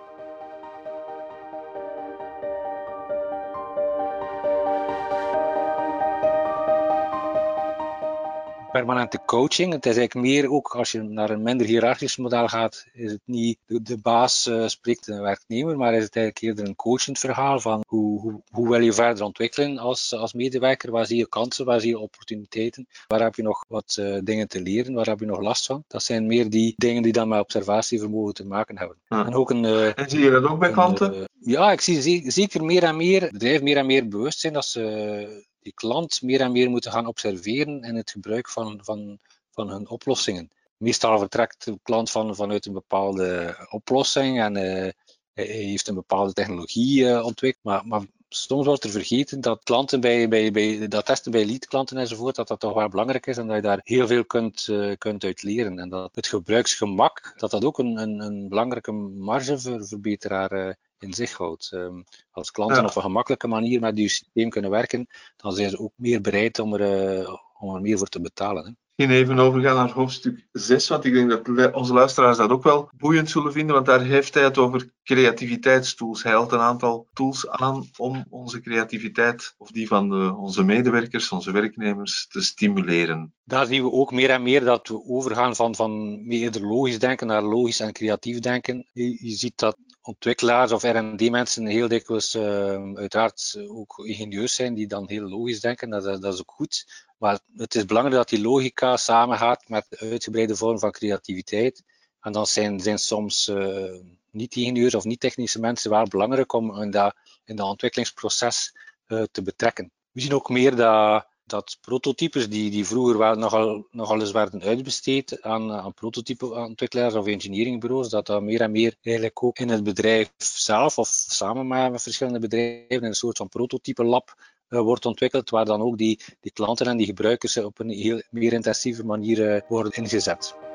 Permanente 8.77 9.19
coaching. 9.25 9.73
Het 9.73 9.85
is 9.85 9.97
eigenlijk 9.97 10.27
meer 10.27 10.51
ook 10.51 10.75
als 10.75 10.91
je 10.91 11.01
naar 11.01 11.29
een 11.29 11.41
minder 11.41 11.67
hiërarchisch 11.67 12.17
model 12.17 12.47
gaat, 12.47 12.85
is 12.93 13.11
het 13.11 13.21
niet 13.25 13.57
de, 13.65 13.81
de 13.81 13.97
baas 13.97 14.47
uh, 14.47 14.67
spreekt 14.67 15.05
de 15.05 15.21
werknemer, 15.21 15.77
maar 15.77 15.93
is 15.93 16.03
het 16.03 16.15
eigenlijk 16.15 16.45
eerder 16.45 16.65
een 16.65 16.75
coachend 16.75 17.19
verhaal 17.19 17.59
van 17.59 17.83
hoe, 17.87 18.19
hoe, 18.19 18.41
hoe 18.51 18.69
wil 18.69 18.81
je 18.81 18.93
verder 18.93 19.23
ontwikkelen 19.23 19.77
als, 19.77 20.13
als 20.13 20.33
medewerker, 20.33 20.91
waar 20.91 21.05
zie 21.05 21.17
je 21.17 21.27
kansen, 21.27 21.65
waar 21.65 21.79
zie 21.79 21.89
je 21.89 21.99
opportuniteiten, 21.99 22.87
waar 23.07 23.21
heb 23.21 23.35
je 23.35 23.43
nog 23.43 23.65
wat 23.67 23.97
uh, 23.99 24.19
dingen 24.23 24.47
te 24.47 24.61
leren, 24.61 24.93
waar 24.93 25.05
heb 25.05 25.19
je 25.19 25.25
nog 25.25 25.41
last 25.41 25.65
van. 25.65 25.83
Dat 25.87 26.03
zijn 26.03 26.27
meer 26.27 26.49
die 26.49 26.73
dingen 26.77 27.03
die 27.03 27.11
dan 27.11 27.27
met 27.27 27.39
observatievermogen 27.39 28.33
te 28.33 28.45
maken 28.45 28.77
hebben. 28.77 28.97
Ja. 29.07 29.25
En, 29.25 29.33
ook 29.33 29.49
een, 29.49 29.63
uh, 29.63 29.99
en 29.99 30.09
zie 30.09 30.19
je 30.19 30.31
dat 30.31 30.43
ook 30.43 30.59
bij 30.59 30.71
klanten? 30.71 31.27
ja, 31.39 31.71
ik 31.71 31.81
zie 31.81 32.31
zeker 32.31 32.63
meer 32.63 32.83
en 32.83 32.97
meer 32.97 33.29
bedrijven 33.31 33.63
meer 33.63 33.77
en 33.77 33.85
meer 33.85 34.07
bewust 34.07 34.39
zijn 34.39 34.53
dat 34.53 34.65
ze 34.65 35.45
die 35.67 35.75
klant 35.75 36.21
meer 36.21 36.41
en 36.41 36.51
meer 36.51 36.69
moeten 36.69 36.91
gaan 36.91 37.07
observeren 37.07 37.83
in 37.83 37.95
het 37.95 38.11
gebruik 38.11 38.49
van, 38.49 38.79
van, 38.83 39.19
van 39.51 39.69
hun 39.69 39.89
oplossingen. 39.89 40.51
Meestal 40.77 41.19
vertrekt 41.19 41.65
de 41.65 41.79
klant 41.83 42.11
van, 42.11 42.35
vanuit 42.35 42.65
een 42.65 42.73
bepaalde 42.73 43.55
oplossing 43.69 44.41
en 44.41 44.55
uh, 44.55 44.91
hij 45.33 45.45
heeft 45.45 45.87
een 45.87 45.95
bepaalde 45.95 46.33
technologie 46.33 47.03
uh, 47.03 47.25
ontwikkeld, 47.25 47.63
maar, 47.63 47.87
maar 47.87 48.05
soms 48.29 48.65
wordt 48.65 48.83
er 48.83 48.89
vergeten 48.89 49.41
dat 49.41 49.63
klanten 49.63 49.99
bij, 49.99 50.27
bij, 50.27 50.51
bij 50.51 50.87
dat 50.87 51.05
testen 51.05 51.31
bij 51.31 51.45
lead-klanten 51.45 51.97
enzovoort, 51.97 52.35
dat 52.35 52.47
dat 52.47 52.59
toch 52.59 52.73
wel 52.73 52.89
belangrijk 52.89 53.27
is 53.27 53.37
en 53.37 53.47
dat 53.47 53.55
je 53.55 53.61
daar 53.61 53.81
heel 53.83 54.07
veel 54.07 54.25
kunt, 54.25 54.67
uh, 54.67 54.93
kunt 54.97 55.23
uit 55.23 55.43
leren. 55.43 55.79
En 55.79 55.89
dat 55.89 56.15
het 56.15 56.27
gebruiksgemak, 56.27 57.33
dat 57.37 57.51
dat 57.51 57.65
ook 57.65 57.79
een, 57.79 57.97
een, 57.97 58.19
een 58.19 58.49
belangrijke 58.49 58.91
margeverbeteraar 58.91 60.77
in 60.99 61.13
zich 61.13 61.33
houdt. 61.33 61.71
Um, 61.73 62.03
als 62.31 62.51
klanten 62.51 62.77
Ja. 62.77 62.85
op 62.85 62.95
een 62.95 63.01
gemakkelijke 63.01 63.47
manier 63.47 63.79
met 63.79 63.97
je 63.97 64.07
systeem 64.07 64.49
kunnen 64.49 64.71
werken, 64.71 65.07
dan 65.35 65.51
zijn 65.51 65.69
ze 65.69 65.79
ook 65.79 65.93
meer 65.95 66.21
bereid 66.21 66.59
om 66.59 66.73
er, 66.73 67.19
uh, 67.19 67.35
om 67.59 67.75
er 67.75 67.81
meer 67.81 67.97
voor 67.97 68.07
te 68.07 68.21
betalen. 68.21 68.65
Hè. 68.65 68.71
Misschien 68.97 69.23
even 69.23 69.39
overgaan 69.39 69.75
naar 69.75 69.91
hoofdstuk 69.91 70.47
6, 70.51 70.87
want 70.87 71.05
ik 71.05 71.13
denk 71.13 71.45
dat 71.45 71.73
onze 71.73 71.93
luisteraars 71.93 72.37
dat 72.37 72.49
ook 72.49 72.63
wel 72.63 72.89
boeiend 72.97 73.29
zullen 73.29 73.51
vinden, 73.51 73.75
want 73.75 73.85
daar 73.85 74.01
heeft 74.01 74.33
hij 74.33 74.43
het 74.43 74.57
over 74.57 74.91
creativiteitstools. 75.03 76.23
Hij 76.23 76.31
haalt 76.31 76.51
een 76.51 76.59
aantal 76.59 77.07
tools 77.13 77.47
aan 77.49 77.89
om 77.97 78.25
onze 78.29 78.61
creativiteit, 78.61 79.55
of 79.57 79.71
die 79.71 79.87
van 79.87 80.09
de, 80.09 80.35
onze 80.37 80.63
medewerkers, 80.63 81.31
onze 81.31 81.51
werknemers, 81.51 82.27
te 82.27 82.41
stimuleren. 82.41 83.33
Daar 83.43 83.65
zien 83.65 83.83
we 83.83 83.91
ook 83.91 84.11
meer 84.11 84.29
en 84.29 84.43
meer 84.43 84.63
dat 84.63 84.87
we 84.87 85.03
overgaan 85.07 85.55
van, 85.55 85.75
van 85.75 86.25
meer 86.27 86.51
logisch 86.61 86.99
denken 86.99 87.27
naar 87.27 87.43
logisch 87.43 87.79
en 87.79 87.93
creatief 87.93 88.39
denken. 88.39 88.89
Je, 88.93 89.27
je 89.27 89.35
ziet 89.35 89.57
dat 89.57 89.77
ontwikkelaars 90.07 90.71
of 90.71 90.83
R&D-mensen 90.83 91.65
heel 91.65 91.87
dikwijls 91.87 92.35
uh, 92.35 92.93
uiteraard 92.95 93.59
ook 93.67 93.97
ingenieus 94.05 94.55
zijn 94.55 94.73
die 94.73 94.87
dan 94.87 95.07
heel 95.07 95.29
logisch 95.29 95.59
denken. 95.59 95.89
Dat, 95.89 96.21
dat 96.21 96.33
is 96.33 96.39
ook 96.39 96.51
goed. 96.51 97.05
Maar 97.17 97.39
het 97.55 97.75
is 97.75 97.85
belangrijk 97.85 98.17
dat 98.17 98.29
die 98.29 98.41
logica 98.41 98.97
samengaat 98.97 99.69
met 99.69 99.85
de 99.89 99.97
uitgebreide 99.97 100.55
vorm 100.55 100.79
van 100.79 100.91
creativiteit. 100.91 101.83
En 102.21 102.31
dan 102.31 102.47
zijn, 102.47 102.79
zijn 102.79 102.99
soms 102.99 103.47
uh, 103.47 103.93
niet-ingenieurs 104.31 104.95
of 104.95 105.03
niet-technische 105.03 105.59
mensen 105.59 105.89
wel 105.89 106.07
belangrijk 106.07 106.53
om 106.53 106.81
in 106.81 106.91
dat, 106.91 107.15
in 107.45 107.55
dat 107.55 107.67
ontwikkelingsproces 107.67 108.75
uh, 109.07 109.23
te 109.31 109.41
betrekken. 109.41 109.91
We 110.11 110.21
zien 110.21 110.33
ook 110.33 110.49
meer 110.49 110.75
dat, 110.75 111.27
dat 111.47 111.77
prototypes 111.81 112.49
die, 112.49 112.71
die 112.71 112.85
vroeger 112.85 113.17
wel 113.17 113.35
nogal, 113.35 113.87
nogal 113.91 114.19
eens 114.19 114.31
werden 114.31 114.61
uitbesteed 114.61 115.41
aan, 115.41 115.71
aan 115.71 115.93
prototype-ontwikkelaars 115.93 117.13
of 117.13 117.25
engineeringbureaus, 117.25 118.09
dat 118.09 118.25
dat 118.25 118.41
meer 118.41 118.61
en 118.61 118.71
meer 118.71 118.95
eigenlijk 119.01 119.43
ook 119.43 119.59
in 119.59 119.69
het 119.69 119.83
bedrijf 119.83 120.31
zelf 120.37 120.97
of 120.97 121.07
samen 121.07 121.67
met, 121.67 122.01
verschillende 122.01 122.39
bedrijven 122.39 122.85
in 122.87 123.03
een 123.03 123.13
soort 123.13 123.37
van 123.37 123.49
prototype-lab 123.49 124.35
uh, 124.69 124.79
wordt 124.79 125.05
ontwikkeld, 125.05 125.49
waar 125.49 125.65
dan 125.65 125.81
ook 125.81 125.97
die, 125.97 126.19
die 126.39 126.51
klanten 126.51 126.87
en 126.87 126.97
die 126.97 127.05
gebruikers 127.05 127.57
op 127.57 127.79
een 127.79 127.89
heel 127.89 128.21
meer 128.29 128.53
intensieve 128.53 129.05
manier 129.05 129.55
uh, 129.55 129.61
worden 129.67 129.91
ingezet. 129.91 130.66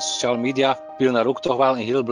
Sociale 0.00 0.38
media 0.38 0.80
spelen 0.94 1.12
daar 1.12 1.26
ook 1.26 1.40
toch 1.40 1.56
wel 1.56 1.72
een 1.72 1.84
heel 1.84 2.02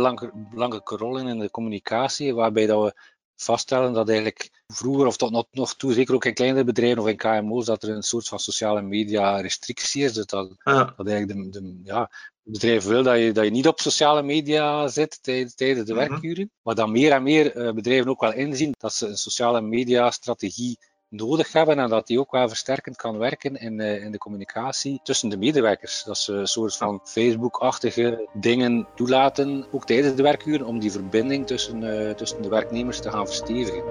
belangrijke 0.51 0.97
rol 0.97 1.19
in 1.19 1.27
in 1.27 1.38
de 1.38 1.51
communicatie, 1.51 2.35
waarbij 2.35 2.66
dat 2.66 2.83
we 2.83 2.95
vaststellen 3.37 3.93
dat 3.93 4.09
eigenlijk 4.09 4.51
vroeger, 4.66 5.07
of 5.07 5.16
tot 5.16 5.49
nog, 5.51 5.75
toe, 5.77 5.93
zeker 5.93 6.14
ook 6.14 6.25
in 6.25 6.35
kleinere 6.35 6.64
bedrijven 6.64 7.03
of 7.03 7.09
in 7.09 7.16
KMO's, 7.16 7.64
dat 7.64 7.83
er 7.83 7.90
een 7.90 8.03
soort 8.03 8.29
van 8.29 8.38
sociale 8.38 8.83
media 8.83 9.40
restrictie 9.40 10.05
is. 10.05 10.12
Dus 10.12 10.27
dat, 10.27 10.51
Ja. 10.64 10.93
dat 10.97 11.09
eigenlijk 11.09 11.53
de, 11.53 11.61
de, 11.61 11.81
ja, 11.85 12.01
het 12.45 12.53
bedrijf 12.53 12.85
wil 12.85 13.03
dat 13.03 13.19
je, 13.19 13.33
dat 13.33 13.45
je 13.45 13.51
niet 13.51 13.66
op 13.66 13.81
sociale 13.81 14.23
media 14.23 14.88
zit 14.88 15.23
tijdens, 15.23 15.55
de 15.57 15.85
Mhm. 15.85 15.95
werkuren. 15.95 16.51
Maar 16.62 16.75
dat 16.75 16.88
meer 16.88 17.12
en 17.12 17.23
meer 17.23 17.57
uh, 17.57 17.73
bedrijven 17.73 18.11
ook 18.11 18.21
wel 18.21 18.33
inzien 18.33 18.75
dat 18.79 18.95
ze 18.95 19.07
een 19.07 19.16
sociale 19.16 19.61
media 19.61 20.11
strategie 20.11 20.79
nodig 21.11 21.53
hebben 21.53 21.79
en 21.79 21.88
dat 21.88 22.07
die 22.07 22.20
ook 22.20 22.31
wel 22.31 22.49
versterkend 22.49 22.96
kan 22.96 23.18
werken 23.18 23.57
in, 23.57 23.81
uh, 23.81 24.05
in 24.05 24.12
de 24.12 24.18
communicatie 24.18 25.01
tussen 25.03 25.29
de 25.29 25.37
medewerkers. 25.37 26.03
Dat 26.05 26.18
ze 26.18 26.33
een 26.33 26.46
soort 26.46 26.77
van 26.77 27.01
Facebook-achtige 27.05 28.29
dingen 28.33 28.87
toelaten, 28.94 29.66
ook 29.70 29.87
tijdens 29.87 30.14
de 30.14 30.23
werkuren, 30.23 30.66
om 30.66 30.79
die 30.79 30.92
verbinding 30.92 31.46
tussen, 31.46 31.83
uh, 31.83 32.11
tussen 32.11 32.42
de 32.42 32.49
werknemers 32.49 33.01
te 33.01 33.11
gaan 33.11 33.27
verstevigen. 33.27 33.83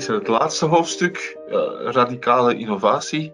Is 0.00 0.06
het 0.06 0.28
laatste 0.28 0.66
hoofdstuk, 0.66 1.38
uh, 1.48 1.92
radicale 1.92 2.56
innovatie. 2.56 3.32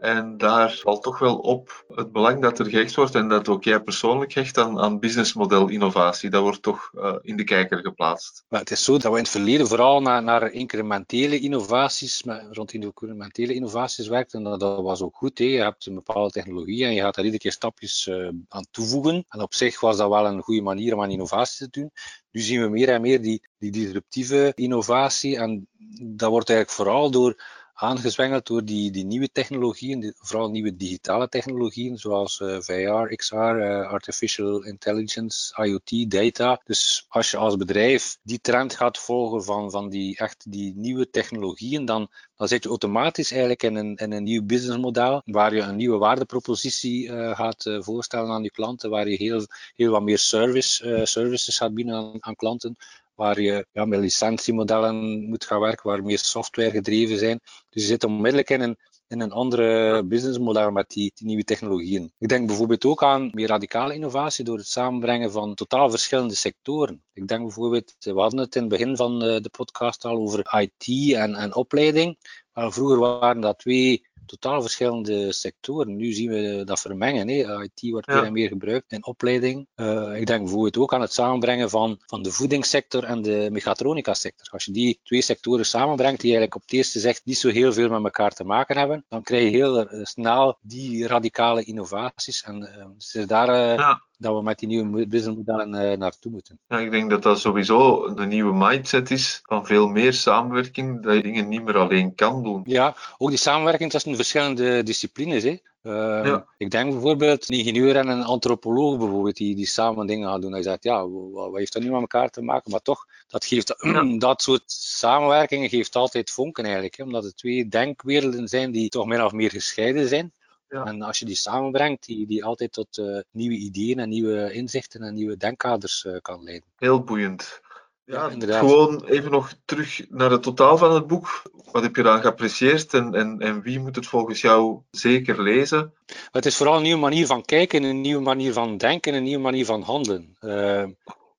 En 0.00 0.36
daar 0.36 0.80
valt 0.82 1.02
toch 1.02 1.18
wel 1.18 1.36
op 1.36 1.84
het 1.94 2.12
belang 2.12 2.42
dat 2.42 2.58
er 2.58 2.66
gehecht 2.66 2.94
wordt 2.94 3.14
en 3.14 3.28
dat 3.28 3.48
ook 3.48 3.64
jij 3.64 3.80
persoonlijk 3.80 4.32
hecht 4.32 4.58
aan, 4.58 4.98
businessmodel 4.98 5.68
innovatie. 5.68 6.30
Dat 6.30 6.42
wordt 6.42 6.62
toch 6.62 6.90
uh, 6.94 7.14
in 7.22 7.36
de 7.36 7.44
kijker 7.44 7.78
geplaatst. 7.78 8.44
Maar 8.48 8.60
het 8.60 8.70
is 8.70 8.84
zo 8.84 8.92
dat 8.92 9.02
we 9.02 9.08
in 9.08 9.22
het 9.22 9.28
verleden 9.28 9.66
vooral 9.66 10.00
naar, 10.00 10.22
naar 10.22 10.50
incrementele 10.50 11.38
innovaties, 11.38 12.22
rond 12.50 12.72
incrementele 12.72 13.54
innovaties 13.54 14.08
werkten. 14.08 14.46
En 14.46 14.58
dat, 14.58 14.82
was 14.82 15.02
ook 15.02 15.16
goed. 15.16 15.38
Hè. 15.38 15.44
Je 15.44 15.62
hebt 15.62 15.86
een 15.86 15.94
bepaalde 15.94 16.30
technologie 16.30 16.84
en 16.84 16.94
je 16.94 17.00
gaat 17.00 17.14
daar 17.14 17.24
iedere 17.24 17.42
keer 17.42 17.52
stapjes 17.52 18.06
uh, 18.06 18.28
aan 18.48 18.66
toevoegen. 18.70 19.24
En 19.28 19.40
op 19.40 19.54
zich 19.54 19.80
was 19.80 19.96
dat 19.96 20.08
wel 20.08 20.26
een 20.26 20.42
goede 20.42 20.62
manier 20.62 20.94
om 20.94 21.02
aan 21.02 21.10
innovatie 21.10 21.68
te 21.68 21.80
doen. 21.80 21.90
Nu 22.36 22.42
zien 22.42 22.60
we 22.62 22.68
meer 22.68 22.88
en 22.88 23.00
meer 23.00 23.22
die, 23.22 23.42
die 23.58 23.70
disruptieve 23.70 24.52
innovatie. 24.54 25.36
En 25.38 25.68
dat 26.02 26.30
wordt 26.30 26.48
eigenlijk 26.48 26.78
vooral 26.78 27.10
door 27.10 27.42
aangezwengeld 27.78 28.46
door 28.46 28.64
die, 28.64 28.90
die 28.90 29.04
nieuwe 29.04 29.28
technologieën, 29.32 30.14
vooral 30.18 30.50
nieuwe 30.50 30.76
digitale 30.76 31.28
technologieën, 31.28 31.98
zoals 31.98 32.40
uh, 32.40 32.60
VR, 32.60 33.14
XR, 33.14 33.34
uh, 33.34 33.88
Artificial 33.90 34.64
Intelligence, 34.64 35.64
IoT, 35.64 36.10
data. 36.10 36.60
Dus 36.64 37.04
als 37.08 37.30
je 37.30 37.36
als 37.36 37.56
bedrijf 37.56 38.18
die 38.22 38.40
trend 38.40 38.74
gaat 38.74 38.98
volgen 38.98 39.44
van, 39.44 39.70
van 39.70 39.88
die, 39.88 40.16
echt 40.18 40.52
die 40.52 40.72
nieuwe 40.76 41.10
technologieën, 41.10 41.84
dan, 41.84 42.08
dan 42.36 42.48
zit 42.48 42.62
je 42.62 42.68
automatisch 42.68 43.30
eigenlijk 43.30 43.62
in 43.62 43.74
een, 43.74 43.96
in 43.96 44.12
een 44.12 44.22
nieuw 44.22 44.42
businessmodel, 44.42 45.22
waar 45.24 45.54
je 45.54 45.60
een 45.60 45.76
nieuwe 45.76 45.98
waardepropositie 45.98 47.08
uh, 47.08 47.36
gaat 47.36 47.78
voorstellen 47.78 48.30
aan 48.30 48.42
je 48.42 48.50
klanten, 48.50 48.90
waar 48.90 49.08
je 49.08 49.16
heel, 49.16 49.46
heel 49.74 49.90
wat 49.90 50.02
meer 50.02 50.18
service, 50.18 51.00
services 51.06 51.56
gaat 51.56 51.74
bieden 51.74 51.94
aan, 51.94 52.16
aan 52.20 52.36
klanten, 52.36 52.76
waar 53.16 53.40
je 53.40 53.66
ja, 53.72 53.84
met 53.84 54.00
licentiemodellen 54.00 55.28
moet 55.28 55.44
gaan 55.44 55.60
werken, 55.60 55.90
waar 55.90 56.02
meer 56.02 56.18
software 56.18 56.70
gedreven 56.70 57.18
zijn. 57.18 57.40
Dus 57.70 57.82
je 57.82 57.88
zit 57.88 58.04
onmiddellijk 58.04 58.50
in 58.50 58.60
een, 58.60 58.76
in 59.08 59.20
een 59.20 59.32
andere 59.32 60.02
businessmodel 60.04 60.70
met 60.70 60.88
die, 60.88 61.12
die, 61.14 61.26
nieuwe 61.26 61.44
technologieën. 61.44 62.12
Ik 62.18 62.28
denk 62.28 62.46
bijvoorbeeld 62.46 62.84
ook 62.84 63.02
aan 63.02 63.30
meer 63.32 63.48
radicale 63.48 63.94
innovatie 63.94 64.44
door 64.44 64.56
het 64.56 64.68
samenbrengen 64.68 65.32
van 65.32 65.54
totaal 65.54 65.90
verschillende 65.90 66.34
sectoren. 66.34 67.02
Ik 67.12 67.28
denk 67.28 67.42
bijvoorbeeld, 67.42 67.94
we 67.98 68.20
hadden 68.20 68.40
het 68.40 68.54
in 68.54 68.60
het 68.60 68.70
begin 68.70 68.96
van 68.96 69.18
de 69.18 69.50
podcast 69.50 70.04
al 70.04 70.16
over 70.16 70.60
IT 70.60 71.12
en, 71.14 71.34
en 71.34 71.54
opleiding. 71.54 72.18
Maar 72.52 72.72
vroeger 72.72 72.98
waren 72.98 73.40
dat 73.40 73.58
twee 73.58 74.05
totaal 74.26 74.60
verschillende 74.60 75.32
sectoren. 75.32 75.96
Nu 75.96 76.12
zien 76.12 76.30
we 76.30 76.62
dat 76.64 76.80
vermengen. 76.80 77.28
Hè. 77.28 77.62
IT 77.62 77.90
wordt 77.90 78.06
meer 78.06 78.24
en 78.24 78.32
meer 78.32 78.48
gebruikt 78.48 78.92
in 78.92 79.06
opleiding. 79.06 79.66
Uh, 79.76 80.16
ik 80.16 80.26
denk 80.26 80.40
bijvoorbeeld 80.42 80.76
ook 80.76 80.94
aan 80.94 81.00
het 81.00 81.12
samenbrengen 81.12 81.70
van, 81.70 81.98
van 82.06 82.22
de 82.22 82.30
voedingssector 82.30 83.04
en 83.04 83.22
de 83.22 83.48
mechatronica 83.52 84.14
sector. 84.14 84.48
Als 84.50 84.64
je 84.64 84.72
die 84.72 85.00
twee 85.02 85.22
sectoren 85.22 85.66
samenbrengt, 85.66 86.20
die 86.20 86.30
eigenlijk 86.30 86.54
op 86.54 86.62
het 86.62 86.72
eerste 86.72 87.00
zicht 87.00 87.24
niet 87.24 87.38
zo 87.38 87.48
heel 87.48 87.72
veel 87.72 87.88
met 87.88 88.04
elkaar 88.04 88.32
te 88.32 88.44
maken 88.44 88.78
hebben, 88.78 89.04
dan 89.08 89.22
krijg 89.22 89.42
je 89.42 89.56
heel 89.56 89.94
uh, 89.94 90.04
snel 90.04 90.58
die 90.60 91.06
radicale 91.06 91.64
innovaties. 91.64 92.42
En 92.42 92.62
uh, 92.62 92.86
dus 92.96 93.26
daar 93.26 93.54
ja 93.56 94.05
dat 94.16 94.34
we 94.34 94.42
met 94.42 94.58
die 94.58 94.68
nieuwe 94.68 95.06
businessmodellen 95.06 95.90
uh, 95.92 95.98
naartoe 95.98 96.32
moeten. 96.32 96.58
Ja, 96.68 96.78
ik 96.78 96.90
denk 96.90 97.10
dat 97.10 97.22
dat 97.22 97.40
sowieso 97.40 98.14
de 98.14 98.26
nieuwe 98.26 98.54
mindset 98.54 99.10
is 99.10 99.40
van 99.44 99.66
veel 99.66 99.88
meer 99.88 100.12
samenwerking, 100.12 101.02
dat 101.02 101.14
je 101.14 101.22
dingen 101.22 101.48
niet 101.48 101.64
meer 101.64 101.76
alleen 101.76 102.14
kan 102.14 102.42
doen. 102.42 102.62
Ja, 102.64 102.96
ook 103.18 103.28
die 103.28 103.38
samenwerking 103.38 103.90
tussen 103.90 104.16
verschillende 104.16 104.82
disciplines. 104.82 105.42
Hè. 105.42 105.58
Uh, 105.86 105.92
ja. 106.24 106.46
Ik 106.58 106.70
denk 106.70 106.90
bijvoorbeeld 106.90 107.48
een 107.48 107.58
ingenieur 107.58 107.96
en 107.96 108.08
een 108.08 108.22
antropoloog 108.22 108.98
bijvoorbeeld, 108.98 109.36
die, 109.36 109.54
die 109.54 109.66
samen 109.66 110.06
dingen 110.06 110.28
gaan 110.28 110.40
doen. 110.40 110.52
Hij 110.52 110.62
zegt, 110.62 110.82
ja, 110.82 111.08
wat, 111.08 111.56
heeft 111.56 111.72
dat 111.72 111.82
nu 111.82 111.90
met 111.90 112.00
elkaar 112.00 112.30
te 112.30 112.42
maken? 112.42 112.70
Maar 112.70 112.82
toch, 112.82 113.06
dat, 113.28 113.44
geeft, 113.44 113.74
ja. 113.78 114.18
dat 114.18 114.42
soort 114.42 114.62
samenwerkingen 114.72 115.68
geeft 115.68 115.96
altijd 115.96 116.30
vonken 116.30 116.64
eigenlijk. 116.64 116.96
Hè, 116.96 117.04
omdat 117.04 117.24
het 117.24 117.36
twee 117.36 117.68
denkwerelden 117.68 118.48
zijn 118.48 118.70
die 118.70 118.88
toch 118.88 119.06
min 119.06 119.24
of 119.24 119.32
meer 119.32 119.50
gescheiden 119.50 120.08
zijn. 120.08 120.32
Ja. 120.68 120.84
En 120.84 121.02
als 121.02 121.18
je 121.18 121.24
die 121.24 121.34
samenbrengt, 121.34 122.06
die, 122.06 122.26
die 122.26 122.44
altijd 122.44 122.72
tot 122.72 122.98
uh, 122.98 123.20
nieuwe 123.30 123.54
ideeën 123.54 123.98
en 123.98 124.08
nieuwe 124.08 124.52
inzichten 124.52 125.02
en 125.02 125.14
nieuwe 125.14 125.36
denkkaders 125.36 126.04
uh, 126.04 126.16
kan 126.22 126.42
leiden. 126.42 126.68
Heel 126.76 127.02
boeiend. 127.02 127.60
Ja, 128.04 128.30
ja 128.38 128.58
gewoon 128.58 129.04
even 129.04 129.30
nog 129.30 129.52
terug 129.64 130.10
naar 130.10 130.30
het 130.30 130.42
totaal 130.42 130.78
van 130.78 130.94
het 130.94 131.06
boek. 131.06 131.42
Wat 131.72 131.82
heb 131.82 131.96
je 131.96 132.02
dan 132.02 132.20
geapprecieerd 132.20 132.94
en, 132.94 133.14
en, 133.14 133.40
en 133.40 133.62
wie 133.62 133.80
moet 133.80 133.96
het 133.96 134.06
volgens 134.06 134.40
jou 134.40 134.80
zeker 134.90 135.42
lezen? 135.42 135.92
Het 136.30 136.46
is 136.46 136.56
vooral 136.56 136.76
een 136.76 136.82
nieuwe 136.82 137.00
manier 137.00 137.26
van 137.26 137.44
kijken, 137.44 137.82
een 137.82 138.00
nieuwe 138.00 138.22
manier 138.22 138.52
van 138.52 138.76
denken, 138.76 139.14
een 139.14 139.22
nieuwe 139.22 139.42
manier 139.42 139.64
van 139.64 139.82
handelen. 139.82 140.36
Uh, 140.40 140.84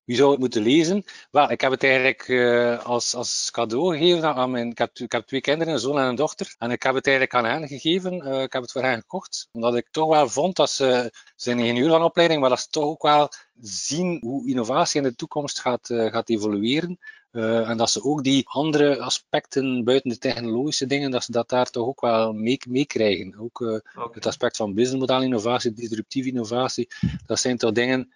wie 0.08 0.16
zou 0.16 0.32
het 0.32 0.40
moeten 0.40 0.62
lezen? 0.62 1.04
Wel, 1.32 1.52
ik 1.52 1.62
heb 1.62 1.72
het 1.72 1.84
eigenlijk 1.84 2.28
uh, 2.28 2.86
als, 2.86 3.16
als 3.16 3.52
cadeau 3.52 3.98
gegeven 3.98 4.36
aan 4.36 4.52
mijn... 4.52 4.70
Ik 4.70 4.78
heb, 4.78 4.98
ik 4.98 5.12
heb 5.12 5.26
twee 5.26 5.42
kinderen, 5.42 5.74
een 5.74 5.80
zoon 5.80 6.00
en 6.00 6.06
een 6.06 6.16
dochter. 6.16 6.56
En 6.58 6.72
ik 6.72 6.84
heb 6.84 6.96
het 6.96 7.08
eigenlijk 7.08 7.36
aan 7.36 7.52
hen 7.52 7.68
gegeven. 7.68 8.14
Uh, 8.14 8.42
ik 8.42 8.54
heb 8.54 8.62
het 8.62 8.72
voor 8.72 8.84
hen 8.84 9.00
gekocht. 9.00 9.50
Omdat 9.52 9.76
ik 9.76 9.88
toch 9.92 10.10
wel 10.10 10.30
vond 10.30 10.56
dat 10.56 10.70
ze... 10.70 11.10
Ze 11.14 11.32
zijn 11.36 11.60
ingenieur 11.60 11.90
van 11.90 12.04
opleiding, 12.04 12.42
maar 12.42 12.50
dat 12.50 12.60
ze 12.60 12.68
toch 12.70 12.84
ook 12.84 13.02
wel 13.02 13.30
zien 13.62 14.18
hoe 14.22 14.48
innovatie 14.48 15.02
in 15.02 15.08
de 15.08 15.16
toekomst 15.16 15.60
gaat, 15.60 15.90
uh, 15.90 16.12
gaat 16.12 16.30
evolueren. 16.30 17.00
Uh, 17.32 17.70
en 17.70 17.78
dat 17.78 17.90
ze 17.90 18.04
ook 18.04 18.24
die 18.24 18.50
andere 18.50 19.00
aspecten 19.00 19.84
buiten 19.84 20.10
de 20.10 20.18
technologische 20.18 20.86
dingen, 20.86 21.12
dat 21.12 21.24
ze 21.24 21.32
dat 21.32 21.50
daar 21.50 21.70
toch 21.70 21.88
ook 21.88 22.02
wel 22.02 22.34
meekrijgen. 22.34 23.28
Mee 23.30 23.40
ook 23.40 23.60
uh, 23.60 23.70
okay. 23.70 24.08
het 24.12 24.26
aspect 24.26 24.58
van 24.58 24.74
businessmodel 24.74 25.22
innovatie, 25.22 25.74
disruptieve 25.74 26.30
innovatie, 26.30 26.88
dat 27.26 27.40
zijn 27.40 27.58
toch 27.58 27.72
dingen 27.72 28.14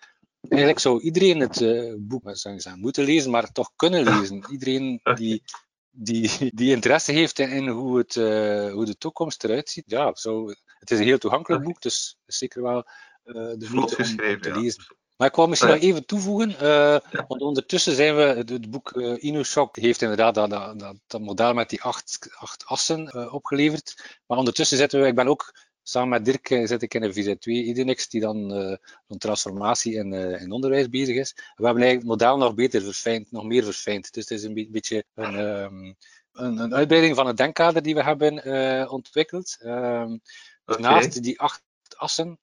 Eigenlijk 0.49 0.81
zou 0.81 1.01
iedereen 1.01 1.39
het 1.39 1.61
uh, 1.61 1.93
boek 1.97 2.29
zeggen, 2.33 2.79
moeten 2.79 3.03
lezen, 3.03 3.31
maar 3.31 3.51
toch 3.51 3.71
kunnen 3.75 4.03
lezen. 4.19 4.45
Iedereen 4.51 4.99
die, 5.15 5.43
die, 5.89 6.51
die 6.53 6.71
interesse 6.71 7.11
heeft 7.11 7.39
in, 7.39 7.49
in 7.49 7.67
hoe, 7.67 7.97
het, 7.97 8.15
uh, 8.15 8.71
hoe 8.71 8.85
de 8.85 8.97
toekomst 8.97 9.43
eruit 9.43 9.69
ziet, 9.69 9.83
ja, 9.87 10.15
zo, 10.15 10.47
het 10.79 10.91
is 10.91 10.99
een 10.99 11.05
heel 11.05 11.17
toegankelijk 11.17 11.63
boek, 11.63 11.81
dus 11.81 12.17
zeker 12.25 12.61
wel 12.61 12.85
uh, 13.23 13.33
de 13.33 13.67
moeite 13.71 13.95
om, 13.97 14.09
om 14.09 14.41
te 14.41 14.51
lezen. 14.53 14.83
Ja. 14.87 14.95
Maar 15.21 15.29
ik 15.29 15.35
wou 15.35 15.49
misschien 15.49 15.71
nog 15.71 15.79
even 15.79 16.05
toevoegen, 16.05 16.49
uh, 16.51 16.57
ja. 16.59 17.25
want 17.27 17.41
ondertussen 17.41 17.95
zijn 17.95 18.15
we, 18.15 18.21
het, 18.21 18.49
het 18.49 18.69
boek 18.69 18.91
uh, 18.95 19.23
InnoShock 19.23 19.75
heeft 19.75 20.01
inderdaad 20.01 20.35
dat, 20.35 20.49
dat, 20.49 20.79
dat, 20.79 20.95
dat, 21.07 21.21
model 21.21 21.53
met 21.53 21.69
die 21.69 21.81
acht, 21.81 22.29
acht 22.37 22.65
assen 22.65 23.11
uh, 23.15 23.33
opgeleverd. 23.33 24.19
Maar 24.27 24.37
ondertussen 24.37 24.77
zitten 24.77 25.01
we, 25.01 25.07
ik 25.07 25.15
ben 25.15 25.27
ook 25.27 25.53
Samen 25.83 26.09
met 26.09 26.25
Dirk 26.25 26.49
eh, 26.49 26.67
zit 26.67 26.81
ik 26.81 26.93
in 26.93 27.03
een 27.03 27.13
VZ2 27.13 27.41
Idenix, 27.41 28.09
die 28.09 28.21
dan 28.21 28.57
uh, 28.57 28.75
een 29.07 29.17
transformatie 29.17 29.93
in, 29.93 30.13
uh, 30.13 30.41
in 30.41 30.51
onderwijs 30.51 30.89
bezig 30.89 31.15
is. 31.15 31.33
We 31.35 31.65
hebben 31.65 31.83
eigenlijk 31.83 31.99
het 31.99 32.19
model 32.19 32.37
nog 32.37 32.55
beter 32.55 32.81
verfijnd, 32.81 33.31
nog 33.31 33.43
meer 33.43 33.63
verfijnd. 33.63 34.13
Dus 34.13 34.29
het 34.29 34.37
is 34.39 34.43
een 34.43 34.67
beetje 34.71 35.03
een, 35.13 35.35
um, 35.35 35.95
een, 36.31 36.57
een, 36.57 36.75
uitbreiding 36.75 37.15
van 37.15 37.27
het 37.27 37.37
denkkader 37.37 37.81
die 37.81 37.95
we 37.95 38.03
hebben 38.03 38.47
uh, 38.47 38.91
ontwikkeld. 38.91 39.57
Um, 39.65 40.21
dus 40.65 40.75
okay. 40.77 40.91
naast 40.91 41.23
die 41.23 41.39
acht 41.39 41.63
assen 41.95 42.39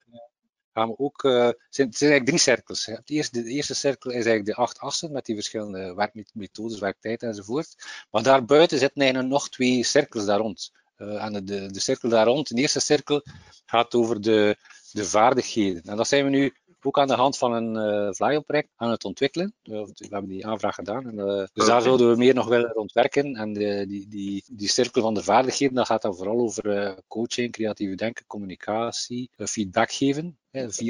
gaan 0.72 0.88
we 0.88 0.98
ook, 0.98 1.20
zijn, 1.20 1.56
het 1.88 1.96
zijn 1.96 2.10
eigenlijk 2.10 2.26
drie 2.26 2.38
cirkels. 2.38 2.86
Hè. 2.86 2.94
De, 3.04 3.14
eerste, 3.14 3.42
de 3.42 3.50
eerste 3.50 3.74
cirkel 3.74 4.10
is 4.10 4.26
eigenlijk 4.26 4.46
de 4.46 4.54
acht 4.54 4.78
assen 4.78 5.12
met 5.12 5.24
die 5.24 5.34
verschillende 5.34 5.94
werkmethodes, 5.94 6.78
werktijd 6.78 7.22
enzovoort. 7.22 7.74
Maar 8.10 8.22
daarbuiten 8.22 8.78
zitten 8.78 9.00
eigenlijk 9.02 9.32
nog 9.32 9.48
twee 9.48 9.84
cirkels 9.84 10.24
daar 10.24 10.38
rond. 10.38 10.72
Uh, 10.98 11.24
en 11.24 11.44
de, 11.44 11.70
de 11.72 11.80
cirkel 11.80 12.08
daar 12.08 12.26
rond, 12.26 12.48
de 12.48 12.60
eerste 12.60 12.80
cirkel, 12.80 13.22
gaat 13.66 13.94
over 13.94 14.20
de, 14.20 14.56
de 14.92 15.04
vaardigheden. 15.04 15.82
En 15.82 15.96
dat 15.96 16.08
zijn 16.08 16.24
we 16.24 16.30
nu 16.30 16.52
ook 16.82 16.98
aan 16.98 17.06
de 17.06 17.14
hand 17.14 17.38
van 17.38 17.52
een 17.52 17.74
uh, 17.74 18.12
Flywheel-project 18.12 18.68
aan 18.76 18.90
het 18.90 19.04
ontwikkelen. 19.04 19.54
Uh, 19.62 19.84
we 19.84 20.06
hebben 20.10 20.30
die 20.30 20.46
aanvraag 20.46 20.74
gedaan. 20.74 21.06
En, 21.06 21.14
uh, 21.14 21.24
dus 21.26 21.48
okay. 21.54 21.66
daar 21.66 21.82
zouden 21.82 22.10
we 22.10 22.16
meer 22.16 22.34
nog 22.34 22.48
willen 22.48 22.72
rondwerken. 22.72 23.34
En 23.34 23.52
de, 23.52 23.84
die, 23.88 24.08
die, 24.08 24.44
die 24.52 24.68
cirkel 24.68 25.02
van 25.02 25.14
de 25.14 25.22
vaardigheden, 25.22 25.74
dat 25.74 25.86
gaat 25.86 26.02
dan 26.02 26.16
vooral 26.16 26.38
over 26.38 26.94
coaching, 27.08 27.52
creatieve 27.52 27.94
denken, 27.94 28.26
communicatie, 28.26 29.30
feedback 29.36 29.92
geven 29.92 30.38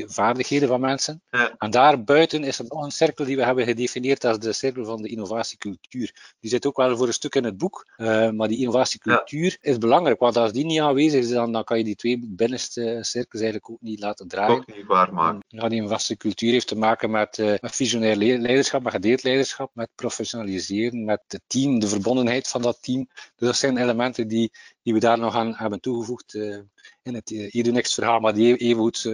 vaardigheden 0.06 0.68
van 0.68 0.80
mensen. 0.80 1.22
Ja. 1.30 1.54
En 1.58 1.70
daarbuiten 1.70 2.44
is 2.44 2.58
er 2.58 2.64
nog 2.68 2.84
een 2.84 2.90
cirkel 2.90 3.24
die 3.24 3.36
we 3.36 3.44
hebben 3.44 3.64
gedefinieerd 3.64 4.24
als 4.24 4.38
de 4.38 4.52
cirkel 4.52 4.84
van 4.84 5.02
de 5.02 5.08
innovatiecultuur. 5.08 6.34
Die 6.40 6.50
zit 6.50 6.66
ook 6.66 6.76
wel 6.76 6.96
voor 6.96 7.06
een 7.06 7.12
stuk 7.12 7.34
in 7.34 7.44
het 7.44 7.58
boek, 7.58 7.86
uh, 7.96 8.30
maar 8.30 8.48
die 8.48 8.58
innovatiecultuur 8.58 9.58
ja. 9.60 9.70
is 9.70 9.78
belangrijk, 9.78 10.18
want 10.18 10.36
als 10.36 10.52
die 10.52 10.64
niet 10.64 10.80
aanwezig 10.80 11.20
is, 11.20 11.28
dan, 11.28 11.52
dan 11.52 11.64
kan 11.64 11.78
je 11.78 11.84
die 11.84 11.96
twee 11.96 12.18
binnenste 12.26 12.98
cirkels 13.00 13.42
eigenlijk 13.42 13.70
ook 13.70 13.80
niet 13.80 14.00
laten 14.00 14.28
draaien. 14.28 14.56
Ook 14.56 14.76
niet 14.76 14.86
waarmaken. 14.86 15.44
Ja, 15.48 15.68
die 15.68 15.78
innovatiecultuur 15.78 16.52
heeft 16.52 16.68
te 16.68 16.76
maken 16.76 17.10
met, 17.10 17.38
uh, 17.38 17.54
met 17.60 17.76
visionair 17.76 18.16
leiderschap, 18.16 18.82
met 18.82 18.92
gedeeld 18.92 19.22
leiderschap, 19.22 19.70
met 19.74 19.88
professionaliseren, 19.94 21.04
met 21.04 21.22
het 21.28 21.42
team, 21.46 21.78
de 21.78 21.88
verbondenheid 21.88 22.48
van 22.48 22.62
dat 22.62 22.78
team. 22.82 23.08
Dus 23.36 23.48
dat 23.48 23.56
zijn 23.56 23.76
elementen 23.76 24.28
die, 24.28 24.52
die 24.82 24.92
we 24.92 25.00
daar 25.00 25.18
nog 25.18 25.34
aan 25.34 25.54
hebben 25.54 25.80
toegevoegd 25.80 26.34
uh, 26.34 26.58
in 27.02 27.14
het 27.14 27.30
uh, 27.30 27.54
Edonext 27.54 27.94
verhaal, 27.94 28.20
maar 28.20 28.34
die 28.34 28.56
even 28.56 28.82
goed 28.82 29.06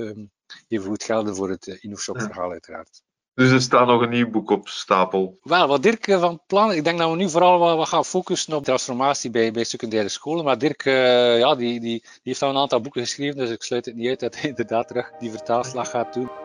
even 0.68 0.86
goed 0.86 1.04
gelden 1.04 1.36
voor 1.36 1.50
het 1.50 1.66
uh, 1.66 2.02
verhaal 2.02 2.50
uiteraard. 2.50 3.02
Dus 3.34 3.50
er 3.50 3.60
staat 3.60 3.86
nog 3.86 4.02
een 4.02 4.10
nieuw 4.10 4.30
boek 4.30 4.50
op 4.50 4.68
stapel. 4.68 5.38
Wel, 5.42 5.66
wat 5.66 5.82
Dirk 5.82 6.06
eh, 6.06 6.20
van 6.20 6.40
plan, 6.46 6.72
ik 6.72 6.84
denk 6.84 6.98
dat 6.98 7.10
we 7.10 7.16
nu 7.16 7.30
vooral 7.30 7.58
wat, 7.58 7.76
wat 7.76 7.88
gaan 7.88 8.04
focussen 8.04 8.52
op 8.52 8.64
transformatie 8.64 9.30
bij, 9.30 9.52
bij 9.52 9.64
secundaire 9.64 10.08
scholen. 10.08 10.44
Maar 10.44 10.58
Dirk, 10.58 10.84
uh, 10.84 11.38
ja, 11.38 11.54
die, 11.54 11.80
die, 11.80 11.80
die, 11.80 12.02
heeft 12.22 12.42
al 12.42 12.50
een 12.50 12.56
aantal 12.56 12.80
boeken 12.80 13.02
geschreven, 13.02 13.36
dus 13.36 13.50
ik 13.50 13.62
sluit 13.62 13.84
het 13.84 13.94
niet 13.94 14.08
uit 14.08 14.20
dat 14.20 14.34
hij 14.40 14.48
inderdaad 14.48 14.88
terug 14.88 15.10
die 15.18 15.30
vertaalslag 15.30 15.90
gaat 15.90 16.14
doen. 16.14 16.43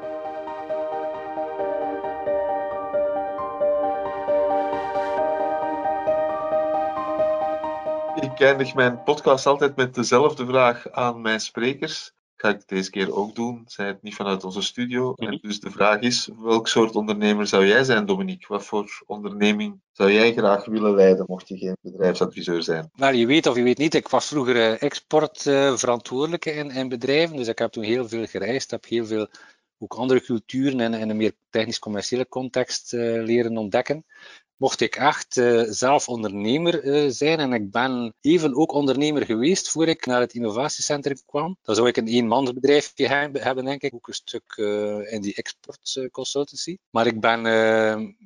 Ik 8.40 8.46
eindig 8.46 8.74
mijn 8.74 9.04
podcast 9.04 9.46
altijd 9.46 9.76
met 9.76 9.96
dezelfde 9.96 10.46
vraag 10.46 10.92
aan 10.92 11.22
mijn 11.22 11.40
sprekers 11.40 12.12
ga 12.36 12.50
ik 12.50 12.68
deze 12.68 12.90
keer 12.90 13.16
ook 13.16 13.36
doen. 13.36 13.64
Zij 13.66 13.88
het 13.88 14.02
niet 14.02 14.16
vanuit 14.16 14.44
onze 14.44 14.62
studio. 14.62 15.14
En 15.14 15.28
mhm. 15.28 15.48
dus 15.48 15.60
de 15.60 15.72
vraag 15.72 16.00
is: 16.00 16.30
welk 16.42 16.68
soort 16.68 16.96
ondernemer 16.96 17.48
zou 17.48 17.66
jij 17.66 17.84
zijn, 17.84 18.06
Dominique? 18.06 18.48
Wat 18.48 18.66
voor 18.66 19.04
onderneming 19.06 19.82
zou 19.92 20.12
jij 20.12 20.34
graag 20.34 20.66
willen 20.66 20.96
leiden, 20.96 21.26
mocht 21.28 21.48
je 21.48 21.58
geen 21.58 21.78
bedrijfsadviseur 21.82 22.64
zijn? 22.64 22.90
Nou, 22.96 23.16
je 23.16 23.26
weet 23.26 23.48
of 23.48 23.56
je 23.56 23.64
weet 23.64 23.78
niet, 23.78 23.94
ik 23.94 24.08
was 24.08 24.28
vroeger 24.28 24.56
eh, 24.56 24.82
exportverantwoordelijke 24.82 26.52
in, 26.52 26.72
in 26.72 26.90
bedrijven. 26.90 27.36
Dus 27.36 27.48
ik 27.48 27.60
heb 27.60 27.72
toen 27.72 27.84
heel 27.84 28.08
veel 28.08 28.26
gereisd, 28.26 28.72
heb 28.72 28.86
heel 28.86 29.06
veel 29.06 29.28
ook 29.78 29.94
andere 29.94 30.22
culturen 30.22 30.80
en, 30.80 30.94
en 30.94 31.10
een 31.10 31.18
meer 31.18 31.34
technisch-commerciële 31.50 32.28
context 32.28 32.94
uh, 32.94 33.24
leren 33.24 33.58
ontdekken 33.58 34.06
mocht 34.60 34.82
ik 34.82 34.96
echt 34.96 35.38
uh, 35.38 35.64
zelf 35.70 36.08
ondernemer 36.08 36.84
uh, 36.84 37.10
zijn. 37.12 37.40
En 37.40 37.54
ik 37.54 37.72
ben 37.72 38.14
even 38.22 38.56
ook 38.56 38.72
ondernemer 38.72 39.26
geweest 39.26 39.70
voor 39.70 39.88
ik 39.88 40.06
naar 40.06 40.20
het 40.20 40.34
innovatiecentrum 40.34 41.18
kwam. 41.26 41.58
Dan 41.62 41.76
zou 41.76 41.88
ik 41.88 41.98
een 41.98 42.08
eenmansbedrijfje 42.08 43.08
hebben, 43.34 43.66
denk 43.66 43.82
ik. 43.82 43.94
Ook 43.94 44.08
een 44.08 44.14
stuk 44.14 44.56
uh, 44.58 45.12
in 45.12 45.22
die 45.22 45.36
export 45.36 46.10
consultancy. 46.12 46.78
Maar 46.90 47.08
ik 47.08 47.20
ben, 47.20 47.42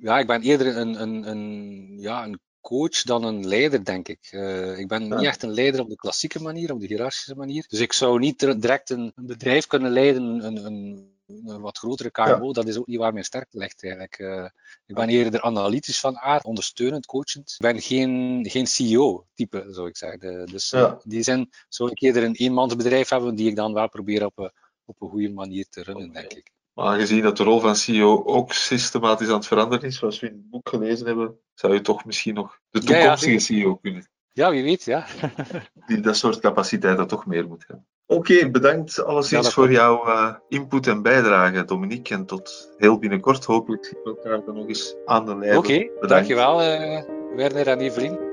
ja, 0.02 0.20
ik 0.20 0.28
ben 0.28 0.42
eerder 0.42 0.78
een, 0.78 1.02
een, 1.02 1.30
een, 1.30 1.98
ja, 2.00 2.24
een 2.24 2.40
coach 2.62 3.02
dan 3.02 3.24
een 3.24 3.48
leider, 3.48 3.86
denk 3.86 4.08
ik. 4.08 4.32
Uh, 4.32 4.78
ik 4.78 4.88
ben 4.88 5.08
ja. 5.08 5.16
niet 5.16 5.26
echt 5.26 5.44
een 5.44 5.54
leider 5.54 5.82
op 5.82 5.90
de 5.90 5.96
klassieke 5.96 6.42
manier, 6.42 6.72
op 6.72 6.80
de 6.80 6.88
hiërarchische 6.88 7.36
manier. 7.36 7.66
Dus 7.68 7.80
ik 7.80 7.94
zou 7.94 8.20
niet 8.20 8.40
direct 8.40 8.90
een, 8.90 9.12
een 9.16 9.26
bedrijf 9.26 9.68
kunnen 9.68 9.92
leiden, 9.92 10.46
een, 10.46 10.66
een 10.66 11.13
een 11.28 11.62
wat 11.62 11.78
grotere 11.78 12.12
KMO, 12.12 12.54
dat 12.54 12.68
is 12.68 12.78
ook 12.78 12.88
niet 12.88 12.98
waar 12.98 13.14
mijn 13.14 13.26
sterkte 13.26 13.58
ligt 13.58 13.84
eigenlijk. 13.84 14.20
Uh, 14.20 14.48
ik 14.86 14.96
ben 14.96 15.10
eerder 15.10 15.42
analytisch 15.42 16.00
van 16.00 16.18
aard, 16.18 16.44
ondersteunend, 16.44 17.06
coachend. 17.06 17.56
Ik 17.58 17.72
ben 17.72 17.82
geen, 17.82 18.46
geen 18.50 18.68
CEO-type, 18.68 19.66
zou 19.70 19.88
ik 19.88 19.98
zeggen. 19.98 20.46
dus 20.46 20.70
ja. 20.70 20.90
in 20.90 21.10
die 21.10 21.24
zin 21.24 21.50
zou 21.70 21.92
ik 21.92 22.02
eerder 22.02 22.24
een 22.24 22.36
eenmansbedrijf 22.36 23.10
hebben 23.10 23.36
die 23.36 23.50
ik 23.50 23.56
dan 23.56 23.74
wel 23.74 23.90
probeer 23.90 24.26
op, 24.26 24.52
op 24.86 25.02
een 25.02 25.10
goede 25.10 25.34
manier 25.34 25.66
te 25.70 25.84
runnen, 25.84 26.12
denk 26.12 26.34
ik. 26.34 26.52
Maar 26.74 26.86
aangezien 26.86 27.22
dat 27.22 27.38
de 27.38 27.44
rol 27.44 27.60
van 27.60 27.76
CEO 27.76 28.24
ook 28.26 28.54
systematisch 28.54 29.28
aan 29.28 29.34
het 29.34 29.48
veranderen 29.48 29.88
is, 29.88 29.98
zoals 29.98 30.20
we 30.20 30.28
in 30.28 30.34
het 30.34 30.50
boek 30.50 30.70
gelezen 30.70 31.06
hebben, 31.06 31.40
zou 31.54 31.74
je 31.74 31.82
toch 31.82 32.06
misschien 32.06 32.34
nog 32.34 32.60
de 32.70 32.80
toekomstige 32.80 33.40
CEO 33.40 33.76
kunnen. 33.76 34.08
Ja, 34.32 34.50
wie 34.52 34.64
weet, 34.64 34.84
ja. 34.84 35.06
Die 35.88 36.00
dat 36.00 36.18
soort 36.18 36.40
capaciteiten 36.40 37.08
toch 37.08 37.26
meer 37.26 37.48
moet 37.48 37.64
hebben. 37.68 37.88
Oké, 38.14 38.50
bedankt 38.50 39.04
alleszins 39.04 39.54
voor 39.54 39.72
jouw 39.72 40.08
uh, 40.08 40.34
input 40.50 40.88
en 40.88 41.02
bijdrage, 41.02 41.66
Dominique. 41.66 42.16
En 42.16 42.26
tot 42.26 42.70
heel 42.78 43.00
binnenkort. 43.00 43.46
Hopelijk 43.46 43.86
zien 43.86 44.00
we 44.04 44.10
elkaar 44.10 44.46
dan 44.46 44.56
nog 44.56 44.68
eens 44.68 44.96
aan 45.06 45.26
de 45.26 45.38
lijn. 45.38 45.58
Oké, 45.58 45.68
okay, 45.68 46.08
dankjewel, 46.08 46.62
uh, 46.62 47.02
Werner 47.36 47.68
en 47.68 47.80
Evelien. 47.80 48.33